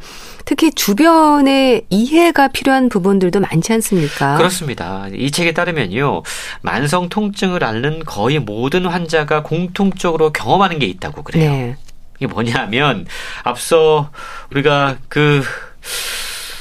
특히 0.46 0.72
주변에 0.72 1.82
이해가 1.90 2.50
필요한 2.50 2.90
부분들도 2.90 3.40
많지 3.40 3.72
않습니까? 3.74 4.36
그렇습니다. 4.38 5.08
이 5.14 5.32
책에 5.32 5.54
따르면요. 5.54 6.24
만성 6.62 7.08
통증을 7.08 7.64
앓는 7.64 8.04
거의 8.06 8.40
모든 8.40 8.86
환자가 8.86 9.44
공통적으로 9.44 10.34
경험하는 10.34 10.80
게 10.80 10.88
있다고 10.88 11.24
그래요. 11.24 11.52
네. 11.52 11.76
이게 12.18 12.28
뭐냐면 12.28 13.06
앞서 13.44 14.10
우리가 14.52 14.98
그 15.08 15.42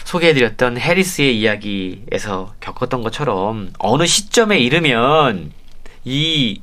소개해드렸던 0.09 0.79
해리스의 0.79 1.39
이야기에서 1.39 2.55
겪었던 2.61 3.03
것처럼 3.03 3.73
어느 3.79 4.07
시점에 4.07 4.59
이르면 4.59 5.53
이 6.05 6.63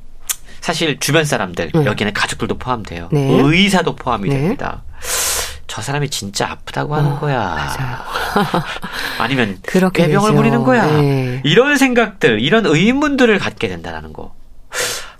사실 0.60 0.98
주변 0.98 1.24
사람들 1.24 1.70
네. 1.72 1.84
여기는 1.84 2.12
가족들도 2.12 2.58
포함돼요. 2.58 3.08
네. 3.12 3.20
의사도 3.30 3.94
포함이 3.94 4.28
네. 4.28 4.34
됩니다. 4.34 4.82
저 5.68 5.80
사람이 5.80 6.10
진짜 6.10 6.50
아프다고 6.50 6.96
하는 6.96 7.12
어, 7.12 7.20
거야. 7.20 7.72
아니면 9.20 9.60
꾀병을 9.62 10.34
부리는 10.34 10.64
거야. 10.64 10.84
네. 10.86 11.40
이런 11.44 11.76
생각들, 11.76 12.40
이런 12.40 12.66
의문들을 12.66 13.38
갖게 13.38 13.68
된다는 13.68 14.12
거. 14.12 14.34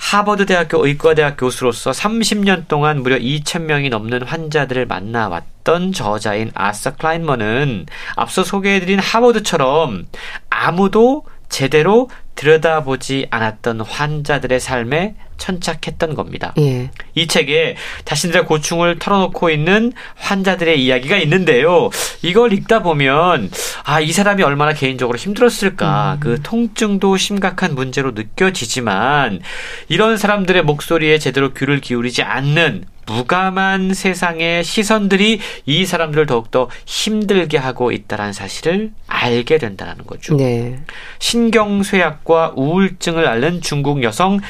하버드 0.09 0.47
대학교 0.47 0.87
의과대학 0.87 1.37
교수로서 1.37 1.91
30년 1.91 2.69
동안 2.69 3.03
무려 3.03 3.19
2,000명이 3.19 3.91
넘는 3.91 4.23
환자들을 4.23 4.87
만나왔던 4.87 5.93
저자인 5.93 6.53
아서 6.55 6.95
클라인먼은 6.95 7.87
앞서 8.15 8.45
소개해드린 8.45 9.01
하버드처럼 9.01 10.07
아무도 10.49 11.25
제대로 11.49 12.09
들여다보지 12.37 13.27
않았던 13.31 13.81
환자들의 13.81 14.61
삶에 14.61 15.15
천착했던 15.39 16.15
겁니다. 16.15 16.55
예. 16.59 16.91
이 17.15 17.27
책에 17.27 17.77
자신들의 18.05 18.47
고충을 18.47 18.99
털어놓고 18.99 19.51
있는 19.51 19.93
환자들의 20.17 20.83
이야기가 20.83 21.17
있는데요. 21.19 21.91
이걸 22.23 22.53
읽다 22.53 22.83
보면 22.83 23.51
아, 23.85 24.01
이 24.01 24.13
사람이 24.13 24.43
얼마나 24.43 24.73
개인적으로 24.73 25.19
힘들었을까. 25.19 26.15
음. 26.15 26.21
그 26.21 26.41
통증도 26.43 27.17
심각한 27.17 27.75
문제로 27.75 28.13
느껴지지만 28.13 29.41
이런 29.89 30.17
사람들의 30.17 30.63
목소리에 30.63 31.19
제대로 31.19 31.53
귀를 31.53 31.81
기울이지 31.81 32.23
않는 32.23 32.85
무감한 33.07 33.95
세상의 33.95 34.65
시선들이 34.65 35.41
이 35.65 35.87
사람들을 35.87 36.27
더욱더 36.27 36.69
힘들게 36.87 37.57
하고 37.57 37.93
있다는 37.93 38.33
사실을 38.33 38.91
알게 39.07 39.59
된다는 39.59 40.05
거죠. 40.07 40.37
네. 40.37 40.81
신경쇠약 41.21 42.25
과 42.27 42.53
우울증을 42.57 43.27
앓는 43.27 43.61
중국 43.63 44.03
여성 44.03 44.41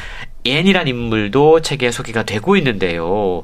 앤이란 0.45 0.89
인물도 0.89 1.61
책에 1.61 1.91
소개가 1.91 2.23
되고 2.23 2.57
있는데요. 2.57 3.43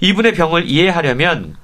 이분의 0.00 0.32
병을 0.32 0.66
이해하려면 0.66 1.56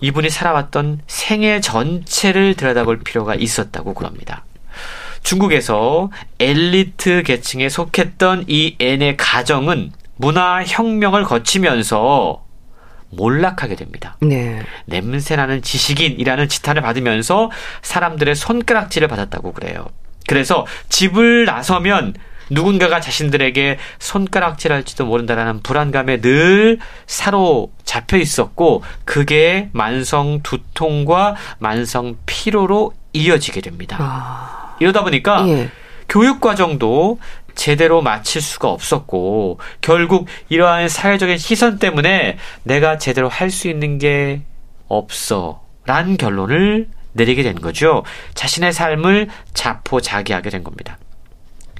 이분이 0.00 0.30
살아왔던 0.30 1.02
생애 1.06 1.60
전체를 1.60 2.54
들여다볼 2.54 3.00
필요가 3.00 3.34
있었다고 3.34 3.94
그럽니다. 3.94 4.44
중국에서 5.22 6.10
엘리트 6.38 7.24
계층에 7.24 7.68
속했던 7.68 8.44
이 8.48 8.76
앤의 8.78 9.16
가정은 9.16 9.92
문화 10.16 10.62
혁명을 10.64 11.24
거치면서 11.24 12.44
몰락하게 13.10 13.76
됩니다. 13.76 14.16
네. 14.20 14.62
냄새나는 14.86 15.62
지식인이라는 15.62 16.48
지탄을 16.48 16.82
받으면서 16.82 17.50
사람들의 17.82 18.34
손가락질을 18.34 19.08
받았다고 19.08 19.52
그래요. 19.52 19.88
그래서 20.26 20.66
집을 20.88 21.44
나서면 21.44 22.14
누군가가 22.50 23.00
자신들에게 23.00 23.78
손가락질할지도 23.98 25.04
모른다라는 25.04 25.62
불안감에 25.62 26.20
늘 26.20 26.78
사로잡혀 27.06 28.18
있었고 28.18 28.84
그게 29.04 29.68
만성 29.72 30.40
두통과 30.42 31.34
만성 31.58 32.16
피로로 32.26 32.92
이어지게 33.12 33.60
됩니다. 33.62 33.96
아... 33.98 34.76
이러다 34.78 35.02
보니까 35.02 35.48
예. 35.48 35.70
교육 36.08 36.40
과정도 36.40 37.18
제대로 37.56 38.02
마칠 38.02 38.42
수가 38.42 38.68
없었고 38.68 39.58
결국 39.80 40.28
이러한 40.48 40.88
사회적인 40.88 41.38
시선 41.38 41.78
때문에 41.78 42.36
내가 42.62 42.98
제대로 42.98 43.28
할 43.28 43.50
수 43.50 43.68
있는 43.68 43.98
게 43.98 44.42
없어. 44.86 45.62
란 45.86 46.16
결론을 46.16 46.88
내리게 47.16 47.42
된 47.42 47.54
거죠. 47.56 48.04
자신의 48.34 48.72
삶을 48.72 49.28
자포자기하게 49.54 50.50
된 50.50 50.62
겁니다. 50.64 50.98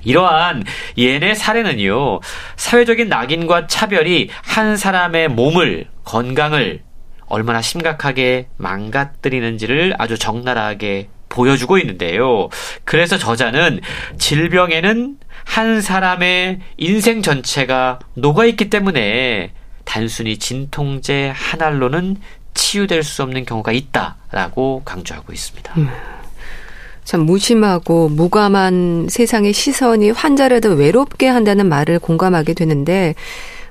이러한 0.02 0.64
예의 0.96 1.34
사례는요, 1.34 2.20
사회적인 2.56 3.08
낙인과 3.08 3.66
차별이 3.66 4.28
한 4.42 4.76
사람의 4.76 5.28
몸을, 5.28 5.88
건강을 6.04 6.80
얼마나 7.26 7.60
심각하게 7.60 8.46
망가뜨리는지를 8.56 9.94
아주 9.98 10.16
적나라하게 10.16 11.08
보여주고 11.28 11.78
있는데요. 11.78 12.48
그래서 12.84 13.18
저자는 13.18 13.80
질병에는 14.18 15.18
한 15.44 15.80
사람의 15.80 16.60
인생 16.76 17.22
전체가 17.22 17.98
녹아있기 18.14 18.70
때문에 18.70 19.52
단순히 19.84 20.38
진통제 20.38 21.32
한 21.34 21.62
알로는 21.62 22.16
치유될 22.56 23.04
수 23.04 23.22
없는 23.22 23.44
경우가 23.44 23.70
있다라고 23.70 24.82
강조하고 24.84 25.32
있습니다. 25.32 25.72
음. 25.76 25.88
참 27.04 27.20
무심하고 27.20 28.08
무감한 28.08 29.06
세상의 29.08 29.52
시선이 29.52 30.10
환자를 30.10 30.60
더 30.60 30.70
외롭게 30.70 31.28
한다는 31.28 31.68
말을 31.68 32.00
공감하게 32.00 32.54
되는데 32.54 33.14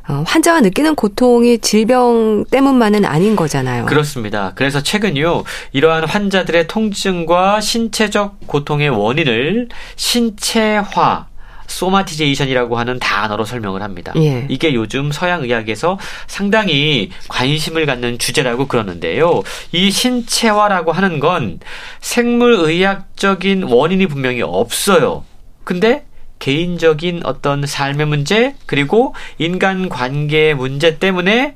어, 0.08 0.24
환자가 0.26 0.62
느끼는 0.62 0.96
고통이 0.96 1.58
질병 1.58 2.46
때문만은 2.50 3.06
아닌 3.06 3.36
거잖아요. 3.36 3.88
그렇습니다. 3.88 4.54
그래서 4.56 4.82
최근요, 4.82 5.44
이러한 5.74 6.08
환자들의 6.08 6.68
통증과 6.68 7.60
신체적 7.60 8.48
고통의 8.48 8.90
원인을 8.90 9.68
신체화, 9.96 11.28
somatization이라고 11.68 12.78
하는 12.78 13.00
단어로 13.00 13.46
설명을 13.46 13.82
합니다. 13.82 14.14
예. 14.18 14.46
이게 14.50 14.74
요즘 14.74 15.12
서양 15.12 15.44
의학에서 15.44 16.00
상당히 16.28 17.12
관심을 17.28 17.86
갖는 17.86 18.20
주제라고 18.20 18.68
그러는데요. 18.68 19.44
이 19.72 19.92
신체화라고 19.92 20.92
하는 20.92 21.20
건 21.20 21.60
생물 22.00 22.54
의학적인 22.54 23.64
원인이 23.64 24.08
분명히 24.08 24.42
없어요. 24.42 25.24
근데 25.64 26.06
개인적인 26.40 27.22
어떤 27.24 27.66
삶의 27.66 28.06
문제 28.08 28.56
그리고 28.66 29.16
인간 29.38 29.90
관계의 29.90 30.56
문제 30.56 30.98
때문에 31.00 31.56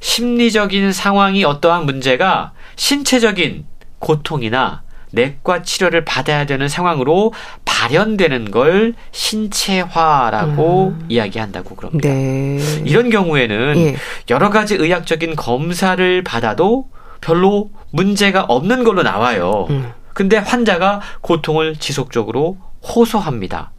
심리적인 0.00 0.92
상황이 0.92 1.44
어떠한 1.44 1.84
문제가 1.86 2.52
신체적인 2.76 3.66
고통이나 3.98 4.82
내과 5.12 5.62
치료를 5.62 6.04
받아야 6.04 6.44
되는 6.46 6.68
상황으로 6.68 7.32
발현되는 7.64 8.50
걸 8.50 8.94
신체화라고 9.12 10.88
음. 10.98 11.06
이야기한다고 11.08 11.76
그럽니다. 11.76 12.08
네. 12.08 12.58
이런 12.84 13.10
경우에는 13.10 13.76
예. 13.76 13.96
여러 14.30 14.50
가지 14.50 14.74
의학적인 14.74 15.36
검사를 15.36 16.22
받아도 16.24 16.88
별로 17.20 17.70
문제가 17.90 18.42
없는 18.42 18.84
걸로 18.84 19.02
나와요. 19.02 19.66
음. 19.70 19.92
근데 20.14 20.36
환자가 20.36 21.00
고통을 21.20 21.76
지속적으로 21.76 22.58
호소합니다. 22.82 23.72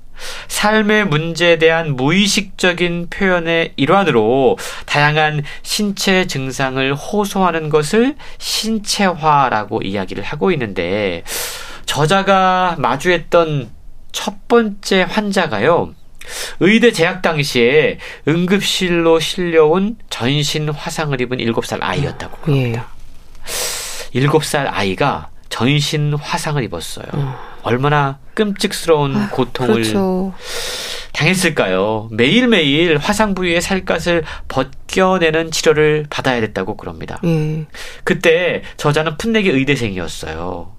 삶의 0.47 1.05
문제에 1.05 1.57
대한 1.57 1.95
무의식적인 1.95 3.07
표현의 3.09 3.73
일환으로 3.75 4.57
다양한 4.85 5.43
신체 5.61 6.27
증상을 6.27 6.93
호소하는 6.93 7.69
것을 7.69 8.15
신체화라고 8.37 9.81
이야기를 9.81 10.23
하고 10.23 10.51
있는데 10.51 11.23
저자가 11.85 12.75
마주했던 12.79 13.71
첫 14.11 14.47
번째 14.47 15.05
환자가요. 15.09 15.93
의대 16.59 16.91
재학 16.91 17.21
당시에 17.21 17.97
응급실로 18.27 19.19
실려온 19.19 19.97
전신 20.09 20.69
화상을 20.69 21.19
입은 21.19 21.39
7살 21.39 21.79
아이였다고 21.81 22.37
합니다. 22.43 22.87
예. 24.13 24.19
7살 24.21 24.67
아이가 24.71 25.29
전신 25.49 26.13
화상을 26.13 26.63
입었어요. 26.63 27.05
음. 27.13 27.52
얼마나 27.63 28.19
끔찍스러운 28.35 29.15
아, 29.15 29.29
고통을 29.29 29.73
그렇죠. 29.73 30.33
당했을까요? 31.13 32.09
매일매일 32.11 32.97
화상 32.97 33.35
부위의 33.35 33.61
살갗을 33.61 34.23
벗겨내는 34.47 35.51
치료를 35.51 36.05
받아야 36.09 36.41
됐다고 36.41 36.75
그럽니다. 36.77 37.19
예. 37.23 37.65
그때 38.03 38.63
저자는 38.77 39.17
풋내기 39.17 39.49
의대생이었어요. 39.49 40.71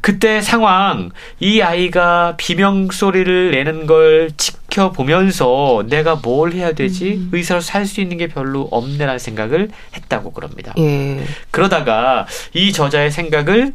그때 0.00 0.40
상황, 0.40 1.10
이 1.38 1.60
아이가 1.60 2.34
비명 2.38 2.88
소리를 2.90 3.50
내는 3.50 3.86
걸 3.86 4.30
지켜보면서 4.36 5.84
내가 5.88 6.16
뭘 6.16 6.52
해야 6.52 6.72
되지? 6.72 7.12
음. 7.14 7.28
의사로 7.32 7.60
살 7.60 7.86
수 7.86 8.00
있는 8.00 8.16
게 8.16 8.28
별로 8.28 8.62
없네라는 8.70 9.18
생각을 9.18 9.68
했다고 9.94 10.32
그럽니다. 10.32 10.72
예. 10.78 11.22
그러다가 11.50 12.26
이 12.54 12.72
저자의 12.72 13.10
생각을 13.10 13.74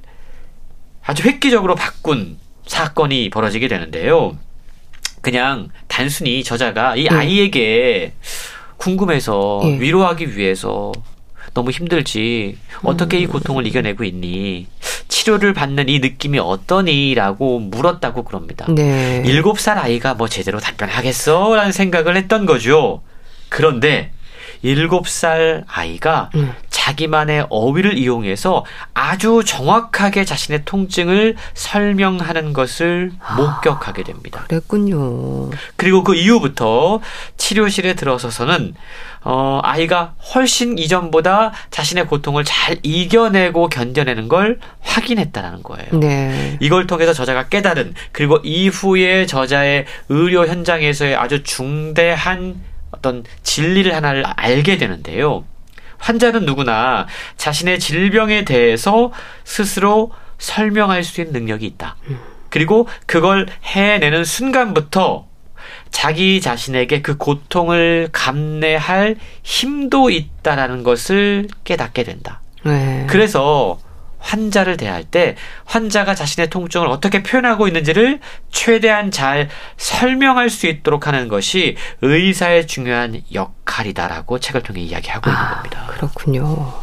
아주 1.07 1.23
획기적으로 1.23 1.73
바꾼 1.73 2.37
사건이 2.65 3.29
벌어지게 3.29 3.69
되는데요. 3.69 4.37
그냥 5.21 5.69
단순히 5.87 6.43
저자가 6.43 6.95
이 6.97 7.03
네. 7.03 7.09
아이에게 7.09 8.13
궁금해서 8.75 9.61
예. 9.63 9.79
위로하기 9.79 10.37
위해서 10.37 10.91
너무 11.53 11.71
힘들지 11.71 12.57
어떻게 12.83 13.19
이 13.19 13.25
음. 13.25 13.31
고통을 13.31 13.65
이겨내고 13.65 14.03
있니 14.03 14.67
치료를 15.07 15.53
받는 15.53 15.87
이 15.87 15.99
느낌이 15.99 16.39
어떠니라고 16.39 17.59
물었다고 17.59 18.23
그럽니다. 18.23 18.65
네. 18.69 19.23
7살 19.25 19.77
아이가 19.77 20.13
뭐 20.13 20.27
제대로 20.27 20.59
답변하겠어라는 20.59 21.71
생각을 21.71 22.17
했던 22.17 22.45
거죠. 22.45 23.01
그런데 23.49 24.11
7살 24.63 25.63
아이가 25.67 26.29
음. 26.35 26.53
자기만의 26.69 27.47
어휘를 27.49 27.97
이용해서 27.97 28.63
아주 28.93 29.43
정확하게 29.45 30.23
자신의 30.23 30.63
통증을 30.63 31.35
설명하는 31.53 32.53
것을 32.53 33.11
아, 33.19 33.35
목격하게 33.35 34.03
됩니다. 34.03 34.45
그랬군요. 34.47 35.49
그리고 35.75 36.03
그 36.03 36.15
이후부터 36.15 37.01
치료실에 37.35 37.95
들어서서는 37.95 38.73
어, 39.23 39.59
아이가 39.63 40.13
훨씬 40.33 40.77
이전보다 40.77 41.51
자신의 41.71 42.07
고통을 42.07 42.45
잘 42.45 42.77
이겨내고 42.81 43.67
견뎌내는 43.67 44.29
걸 44.29 44.59
확인했다라는 44.79 45.63
거예요. 45.63 45.99
네. 45.99 46.57
이걸 46.61 46.87
통해서 46.87 47.11
저자가 47.11 47.49
깨달은 47.49 47.93
그리고 48.13 48.37
이후에 48.43 49.25
저자의 49.25 49.85
의료 50.07 50.47
현장에서의 50.47 51.15
아주 51.17 51.43
중대한 51.43 52.61
어떤 53.07 53.23
진리를 53.43 53.93
하나를 53.95 54.25
알게 54.25 54.77
되는데요. 54.77 55.45
환자는 55.97 56.45
누구나 56.45 57.07
자신의 57.37 57.79
질병에 57.79 58.43
대해서 58.45 59.11
스스로 59.45 60.11
설명할 60.37 61.03
수 61.03 61.21
있는 61.21 61.33
능력이 61.33 61.65
있다. 61.65 61.95
그리고 62.49 62.87
그걸 63.05 63.47
해내는 63.63 64.25
순간부터 64.25 65.25
자기 65.89 66.41
자신에게 66.41 67.01
그 67.01 67.17
고통을 67.17 68.09
감내할 68.11 69.15
힘도 69.41 70.09
있다라는 70.09 70.83
것을 70.83 71.47
깨닫게 71.63 72.03
된다. 72.03 72.41
네. 72.63 73.07
그래서 73.09 73.79
환자를 74.27 74.75
대할 74.75 75.05
때 75.05 75.35
환자가 75.65 76.13
자신의 76.13 76.49
통증을 76.49 76.87
어떻게 76.87 77.23
표현하고 77.23 77.67
있는지를 77.67 78.19
최대한 78.51 79.09
잘 79.09 79.49
설명할 79.77 80.49
수 80.49 80.67
있도록 80.67 81.07
하는 81.07 81.29
것이 81.29 81.77
의사의 82.01 82.67
중요한 82.67 83.21
역할이다라고 83.33 84.39
책을 84.39 84.63
통해 84.63 84.81
이야기하고 84.81 85.29
있는 85.29 85.41
아, 85.41 85.53
겁니다. 85.55 85.85
그렇군요. 85.87 86.73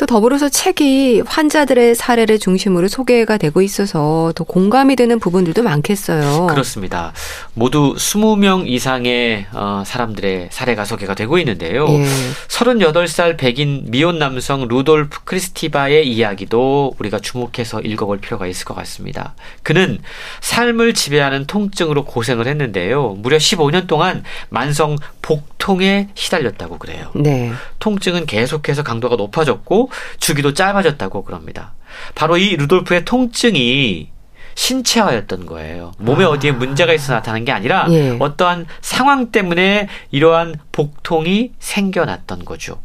또 0.00 0.06
더불어서 0.06 0.48
책이 0.48 1.24
환자들의 1.26 1.94
사례를 1.94 2.38
중심으로 2.38 2.88
소개가 2.88 3.36
되고 3.36 3.60
있어서 3.60 4.32
더 4.34 4.44
공감이 4.44 4.96
되는 4.96 5.18
부분들도 5.20 5.62
많겠어요. 5.62 6.46
그렇습니다. 6.46 7.12
모두 7.52 7.94
20명 7.98 8.66
이상의 8.66 9.44
어, 9.52 9.82
사람들의 9.84 10.48
사례가 10.52 10.86
소개가 10.86 11.14
되고 11.14 11.36
있는데요. 11.36 11.86
예. 11.90 12.06
38살 12.48 13.36
백인 13.36 13.84
미혼 13.88 14.18
남성 14.18 14.68
루돌프 14.68 15.24
크리스티바의 15.24 16.10
이야기도 16.10 16.94
우리가 16.98 17.18
주목해서 17.18 17.82
읽어볼 17.82 18.20
필요가 18.20 18.46
있을 18.46 18.64
것 18.64 18.72
같습니다. 18.72 19.34
그는 19.62 19.98
삶을 20.40 20.94
지배하는 20.94 21.44
통증으로 21.44 22.06
고생을 22.06 22.46
했는데요. 22.46 23.16
무려 23.18 23.36
15년 23.36 23.86
동안 23.86 24.24
만성 24.48 24.96
복통에 25.20 26.08
시달렸다고 26.14 26.78
그래요. 26.78 27.10
네. 27.14 27.52
통증은 27.80 28.24
계속해서 28.24 28.82
강도가 28.82 29.16
높아졌고 29.16 29.89
주기도 30.18 30.54
짧아졌다고 30.54 31.24
그럽니다. 31.24 31.74
바로 32.14 32.36
이 32.36 32.56
루돌프의 32.56 33.04
통증이 33.04 34.10
신체화였던 34.54 35.46
거예요. 35.46 35.92
몸에 35.98 36.24
아. 36.24 36.28
어디에 36.28 36.52
문제가 36.52 36.92
있어 36.92 37.12
나타난 37.12 37.44
게 37.44 37.52
아니라 37.52 37.86
예. 37.90 38.16
어떠한 38.18 38.66
상황 38.80 39.30
때문에 39.30 39.88
이러한 40.10 40.56
복통이 40.72 41.52
생겨났던 41.58 42.44
거죠. 42.44 42.80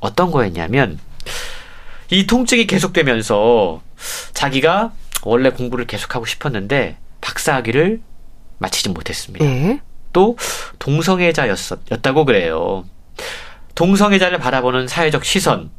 어떤 0.00 0.30
거였냐면 0.30 0.98
이 2.10 2.26
통증이 2.26 2.66
계속되면서 2.66 3.82
자기가 4.34 4.92
원래 5.22 5.50
공부를 5.50 5.86
계속하고 5.86 6.26
싶었는데 6.26 6.96
박사학위를 7.20 8.00
마치지 8.58 8.88
못했습니다. 8.88 9.44
네. 9.44 9.80
또 10.12 10.36
동성애자였다고 10.78 12.24
그래요. 12.24 12.84
동성애자를 13.74 14.38
바라보는 14.38 14.88
사회적 14.88 15.24
시선, 15.24 15.70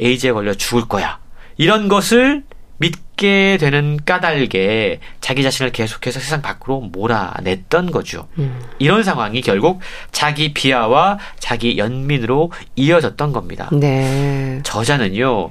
에이즈에 0.00 0.32
걸려 0.32 0.54
죽을 0.54 0.86
거야. 0.86 1.18
이런 1.56 1.88
것을 1.88 2.42
믿게 2.78 3.56
되는 3.60 3.98
까닭에 4.04 5.00
자기 5.20 5.42
자신을 5.42 5.72
계속해서 5.72 6.20
세상 6.20 6.42
밖으로 6.42 6.80
몰아냈던 6.80 7.90
거죠. 7.90 8.28
음. 8.38 8.60
이런 8.78 9.04
상황이 9.04 9.40
결국 9.40 9.80
자기 10.10 10.52
비하와 10.52 11.18
자기 11.38 11.78
연민으로 11.78 12.50
이어졌던 12.74 13.32
겁니다. 13.32 13.70
네. 13.72 14.60
저자는요, 14.64 15.50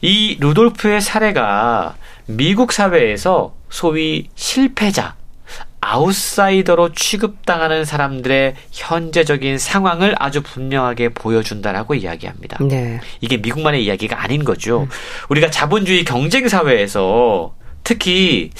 이 0.00 0.36
루돌프의 0.40 1.00
사례가 1.00 1.94
미국 2.26 2.72
사회에서 2.72 3.54
소위 3.70 4.28
실패자, 4.34 5.14
아웃사이더로 5.84 6.92
취급당하는 6.92 7.84
사람들의 7.84 8.54
현재적인 8.72 9.58
상황을 9.58 10.14
아주 10.18 10.42
분명하게 10.42 11.10
보여준다라고 11.10 11.94
이야기합니다. 11.94 12.58
네. 12.64 13.00
이게 13.20 13.36
미국만의 13.36 13.84
이야기가 13.84 14.22
아닌 14.22 14.44
거죠. 14.44 14.82
음. 14.82 14.88
우리가 15.28 15.50
자본주의 15.50 16.04
경쟁 16.04 16.48
사회에서 16.48 17.54
특히 17.84 18.50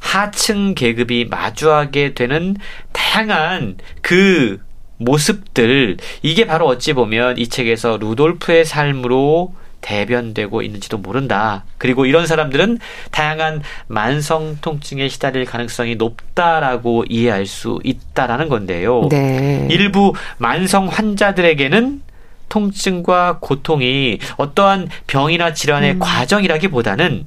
하층 0.00 0.74
계급이 0.74 1.26
마주하게 1.30 2.14
되는 2.14 2.56
다양한 2.92 3.78
그 4.02 4.58
모습들 4.98 5.96
이게 6.22 6.46
바로 6.46 6.66
어찌 6.66 6.92
보면 6.92 7.38
이 7.38 7.48
책에서 7.48 7.96
루돌프의 7.96 8.64
삶으로 8.64 9.54
대변되고 9.82 10.62
있는지도 10.62 10.96
모른다. 10.96 11.64
그리고 11.76 12.06
이런 12.06 12.26
사람들은 12.26 12.78
다양한 13.10 13.62
만성 13.88 14.56
통증에 14.62 15.08
시달릴 15.08 15.44
가능성이 15.44 15.96
높다라고 15.96 17.04
이해할 17.10 17.44
수 17.44 17.78
있다라는 17.84 18.48
건데요. 18.48 19.08
네. 19.10 19.68
일부 19.70 20.14
만성 20.38 20.86
환자들에게는 20.88 22.00
통증과 22.48 23.38
고통이 23.40 24.18
어떠한 24.36 24.88
병이나 25.06 25.52
질환의 25.52 25.92
음. 25.92 25.98
과정이라기보다는 25.98 27.26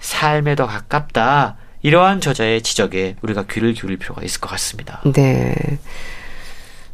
삶에 0.00 0.54
더 0.56 0.66
가깝다. 0.66 1.56
이러한 1.82 2.20
저자의 2.20 2.62
지적에 2.62 3.16
우리가 3.22 3.44
귀를 3.50 3.72
기울일 3.72 3.98
필요가 3.98 4.22
있을 4.22 4.40
것 4.40 4.50
같습니다. 4.50 5.00
네. 5.14 5.54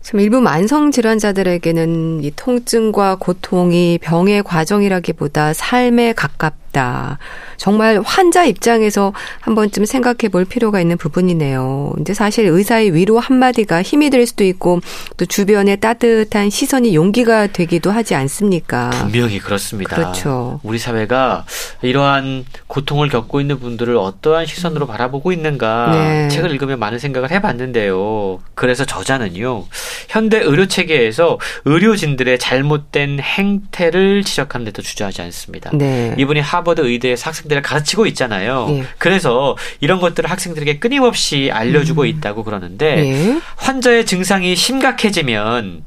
참 0.07 0.21
일부 0.21 0.41
만성 0.41 0.93
질환자들에게는 0.93 2.23
이 2.23 2.31
통증과 2.37 3.17
고통이 3.17 3.99
병의 4.01 4.45
과정이라기보다 4.45 5.53
삶에 5.53 6.13
가깝 6.13 6.55
다. 6.77 7.19
정말 7.57 8.03
환자 8.05 8.45
입장에서 8.45 9.15
한 9.41 9.55
번쯤 9.55 9.87
생각해 9.87 10.29
볼 10.31 10.45
필요가 10.45 10.79
있는 10.79 10.99
부분이네요. 10.99 11.93
근데 11.95 12.13
사실 12.13 12.45
의사의 12.45 12.95
위로 12.95 13.19
한마디가 13.19 13.83
힘이 13.83 14.11
될 14.11 14.27
수도 14.27 14.45
있고 14.45 14.81
또 15.17 15.25
주변의 15.25 15.81
따뜻한 15.81 16.51
시선이 16.51 16.95
용기가 16.95 17.47
되기도 17.47 17.91
하지 17.91 18.15
않습니까? 18.15 18.91
분명히 18.91 19.39
그렇습니다. 19.39 19.97
그렇죠. 19.97 20.61
우리 20.65 20.79
사회가 20.79 21.47
이러한 21.81 22.45
고통을 22.67 23.09
겪고 23.09 23.41
있는 23.41 23.59
분들을 23.59 23.97
어떠한 23.97 24.45
시선으로 24.45 24.87
바라보고 24.87 25.33
있는가 25.33 25.93
네. 25.93 26.29
책을 26.29 26.51
읽으면 26.51 26.79
많은 26.79 26.99
생각을 26.99 27.31
해봤는데요. 27.31 28.41
그래서 28.55 28.85
저자는요. 28.85 29.65
현대 30.11 30.41
의료 30.41 30.67
체계에서 30.67 31.39
의료진들의 31.65 32.39
잘못된 32.39 33.21
행태를 33.21 34.25
지적하는 34.25 34.67
데도 34.67 34.83
주저하지 34.83 35.23
않습니다. 35.23 35.71
네. 35.73 36.15
이분이 36.19 36.41
하버 36.41 36.66
드 36.75 36.83
의대에서 36.83 37.29
학생들을 37.31 37.63
가르치고 37.63 38.07
있잖아요. 38.07 38.67
네. 38.69 38.85
그래서 38.99 39.57
이런 39.81 40.01
것들을 40.01 40.31
학생들에게 40.31 40.79
끊임없이 40.79 41.51
알려주고 41.53 42.03
음. 42.03 42.07
있다고 42.07 42.45
그러는데 42.45 42.97
네. 42.97 43.41
환자의 43.57 44.07
증상이 44.07 44.57
심각해지면 44.57 45.85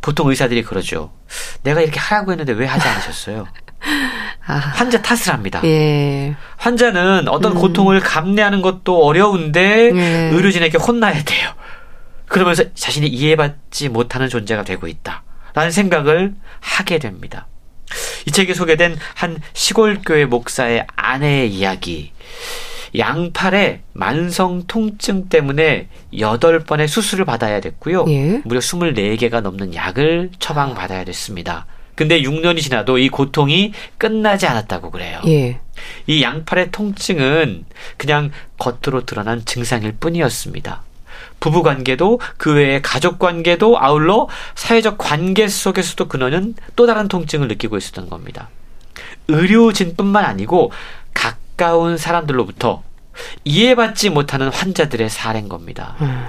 보통 0.00 0.28
의사들이 0.28 0.62
그러죠. 0.62 1.12
내가 1.62 1.80
이렇게 1.80 1.98
하라고 1.98 2.32
했는데 2.32 2.52
왜 2.52 2.66
하지 2.66 2.88
않으셨어요? 2.88 3.46
아. 4.46 4.54
환자 4.54 5.00
탓을 5.00 5.32
합니다. 5.32 5.60
예. 5.64 6.34
환자는 6.56 7.28
어떤 7.28 7.52
음. 7.52 7.58
고통을 7.58 8.00
감내하는 8.00 8.62
것도 8.62 9.04
어려운데 9.04 9.90
예. 9.94 10.30
의료진에게 10.32 10.78
혼나야 10.78 11.22
돼요. 11.22 11.50
그러면서 12.26 12.64
자신이 12.74 13.08
이해받지 13.08 13.88
못하는 13.88 14.28
존재가 14.28 14.64
되고 14.64 14.86
있다. 14.86 15.22
라는 15.54 15.70
생각을 15.70 16.34
하게 16.60 16.98
됩니다. 16.98 17.46
이 18.26 18.30
책에 18.30 18.54
소개된 18.54 18.96
한 19.14 19.38
시골교회 19.52 20.26
목사의 20.26 20.86
아내의 20.96 21.52
이야기. 21.52 22.12
양팔에 22.96 23.82
만성 23.92 24.64
통증 24.66 25.28
때문에 25.28 25.88
8번의 26.12 26.88
수술을 26.88 27.24
받아야 27.24 27.60
됐고요. 27.60 28.04
예. 28.08 28.42
무려 28.44 28.60
24개가 28.60 29.40
넘는 29.40 29.74
약을 29.74 30.30
처방받아야 30.38 31.04
됐습니다. 31.04 31.66
근데 31.94 32.22
6년이 32.22 32.62
지나도 32.62 32.98
이 32.98 33.08
고통이 33.08 33.72
끝나지 33.98 34.46
않았다고 34.46 34.90
그래요. 34.90 35.20
예. 35.26 35.60
이 36.06 36.22
양팔의 36.22 36.70
통증은 36.72 37.64
그냥 37.96 38.30
겉으로 38.58 39.04
드러난 39.04 39.44
증상일 39.44 39.92
뿐이었습니다. 40.00 40.82
부부 41.40 41.62
관계도 41.62 42.20
그 42.36 42.54
외에 42.54 42.80
가족 42.80 43.18
관계도 43.18 43.78
아울러 43.80 44.28
사회적 44.54 44.98
관계 44.98 45.48
속에서도 45.48 46.06
그녀는 46.08 46.54
또 46.76 46.86
다른 46.86 47.08
통증을 47.08 47.48
느끼고 47.48 47.76
있었던 47.76 48.08
겁니다. 48.08 48.48
의료진뿐만 49.28 50.24
아니고 50.24 50.72
가까운 51.14 51.96
사람들로부터 51.96 52.82
이해받지 53.44 54.10
못하는 54.10 54.48
환자들의 54.48 55.08
사례인 55.08 55.48
겁니다. 55.48 55.96
음. 56.00 56.26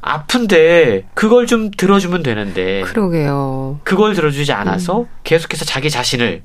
아픈데 0.00 1.08
그걸 1.14 1.46
좀 1.46 1.70
들어주면 1.70 2.22
되는데 2.22 2.82
그러게요. 2.82 3.80
그걸 3.84 4.14
들어주지 4.14 4.52
않아서 4.52 5.00
음. 5.00 5.06
계속해서 5.24 5.64
자기 5.64 5.90
자신을 5.90 6.42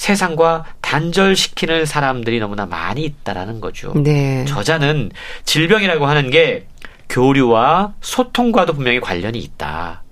세상과 0.00 0.64
단절시키는 0.80 1.84
사람들이 1.84 2.40
너무나 2.40 2.64
많이 2.64 3.04
있다라는 3.04 3.60
거죠. 3.60 3.92
네. 4.02 4.46
저자는 4.46 5.10
질병이라고 5.44 6.06
하는 6.06 6.30
게 6.30 6.66
교류와 7.10 7.92
소통과도 8.00 8.72
분명히 8.72 8.98
관련이 8.98 9.38
있다. 9.38 10.02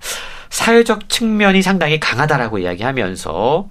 사회적 0.51 1.09
측면이 1.09 1.63
상당히 1.63 1.99
강하다라고 1.99 2.59
이야기하면서 2.59 3.67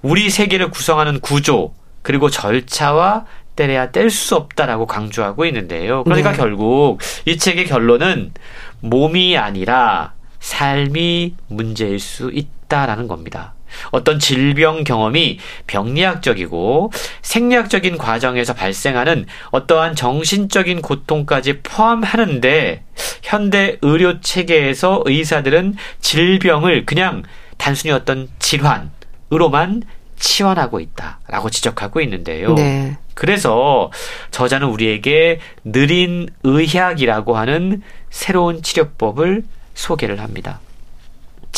우리 0.00 0.30
세계를 0.30 0.70
구성하는 0.70 1.20
구조 1.20 1.74
그리고 2.00 2.30
절차와 2.30 3.26
때려야 3.54 3.90
뗄 3.90 4.08
수 4.08 4.36
없다라고 4.36 4.86
강조하고 4.86 5.44
있는데요. 5.44 6.02
그러니까 6.04 6.30
네. 6.30 6.38
결국 6.38 6.98
이 7.26 7.36
책의 7.36 7.66
결론은 7.66 8.32
몸이 8.80 9.36
아니라 9.36 10.14
삶이 10.40 11.34
문제일 11.48 12.00
수 12.00 12.30
있다라는 12.32 13.06
겁니다. 13.06 13.52
어떤 13.90 14.18
질병 14.18 14.84
경험이 14.84 15.38
병리학적이고 15.66 16.92
생리학적인 17.22 17.98
과정에서 17.98 18.54
발생하는 18.54 19.26
어떠한 19.50 19.94
정신적인 19.94 20.82
고통까지 20.82 21.60
포함하는데 21.62 22.82
현대 23.22 23.78
의료 23.82 24.20
체계에서 24.20 25.02
의사들은 25.04 25.76
질병을 26.00 26.86
그냥 26.86 27.22
단순히 27.56 27.92
어떤 27.92 28.28
질환으로만 28.38 29.82
치환하고 30.18 30.80
있다라고 30.80 31.50
지적하고 31.50 32.00
있는데요. 32.00 32.54
네. 32.54 32.98
그래서 33.14 33.90
저자는 34.30 34.68
우리에게 34.68 35.40
느린 35.64 36.28
의학이라고 36.44 37.36
하는 37.36 37.82
새로운 38.10 38.62
치료법을 38.62 39.44
소개를 39.74 40.20
합니다. 40.20 40.60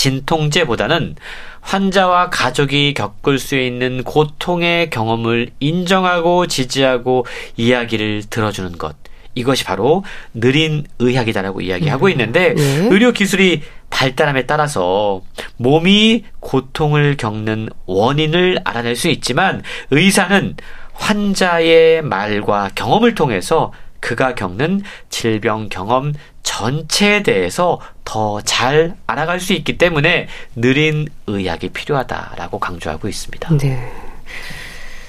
진통제보다는 0.01 1.16
환자와 1.61 2.30
가족이 2.30 2.94
겪을 2.94 3.38
수 3.38 3.55
있는 3.55 4.03
고통의 4.03 4.88
경험을 4.88 5.51
인정하고 5.61 6.46
지지하고 6.46 7.26
이야기를 7.59 8.22
들어주는 8.30 8.78
것. 8.78 8.96
이것이 9.34 9.64
바로 9.64 10.03
느린 10.32 10.84
의학이다라고 10.98 11.61
이야기하고 11.61 12.07
음. 12.07 12.11
있는데 12.12 12.55
네. 12.55 12.88
의료 12.90 13.12
기술이 13.12 13.62
발달함에 13.90 14.46
따라서 14.46 15.20
몸이 15.59 16.24
고통을 16.40 17.18
겪는 17.18 17.68
원인을 17.84 18.61
알아낼 18.64 18.96
수 18.96 19.09
있지만 19.09 19.62
의사는 19.90 20.57
환자의 20.94 22.03
말과 22.03 22.70
경험을 22.74 23.14
통해서 23.14 23.70
그가 24.01 24.34
겪는 24.34 24.82
질병 25.11 25.68
경험 25.68 26.14
전체에 26.42 27.22
대해서 27.22 27.78
더 28.11 28.41
잘 28.45 28.97
알아갈 29.07 29.39
수 29.39 29.53
있기 29.53 29.79
때문에 29.79 30.27
느린 30.57 31.07
의학이 31.29 31.69
필요하다라고 31.69 32.59
강조하고 32.59 33.09
있습니다. 33.09 33.57
네. 33.59 33.93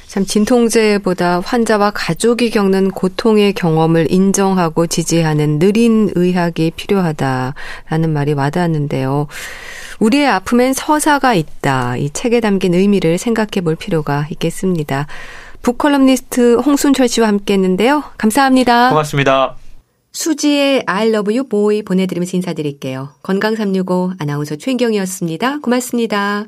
참 0.05 0.25
진통제보다 0.25 1.39
환자와 1.39 1.91
가족이 1.91 2.51
겪는 2.51 2.91
고통의 2.91 3.53
경험을 3.53 4.11
인정하고 4.11 4.85
지지하는 4.85 5.57
느린 5.57 6.11
의학이 6.13 6.73
필요하다라는 6.75 8.09
말이 8.13 8.33
와닿았는데요. 8.33 9.27
우리의 9.99 10.27
아픔엔 10.27 10.73
서사가 10.73 11.33
있다. 11.33 11.97
이 11.97 12.11
책에 12.11 12.39
담긴 12.39 12.75
의미를 12.75 13.17
생각해 13.17 13.61
볼 13.63 13.75
필요가 13.75 14.27
있겠습니다. 14.31 15.07
북컬럼니스트 15.63 16.57
홍순철 16.57 17.07
씨와 17.07 17.27
함께 17.29 17.53
했는데요. 17.53 18.03
감사합니다. 18.17 18.89
고맙습니다. 18.89 19.60
수지의 20.11 20.83
I 20.85 21.07
love 21.09 21.35
you 21.35 21.47
boy 21.47 21.83
보내드리면서 21.83 22.37
인사드릴게요. 22.37 23.09
건강365 23.23 24.15
아나운서 24.19 24.55
최인경이었습니다. 24.55 25.59
고맙습니다. 25.59 26.47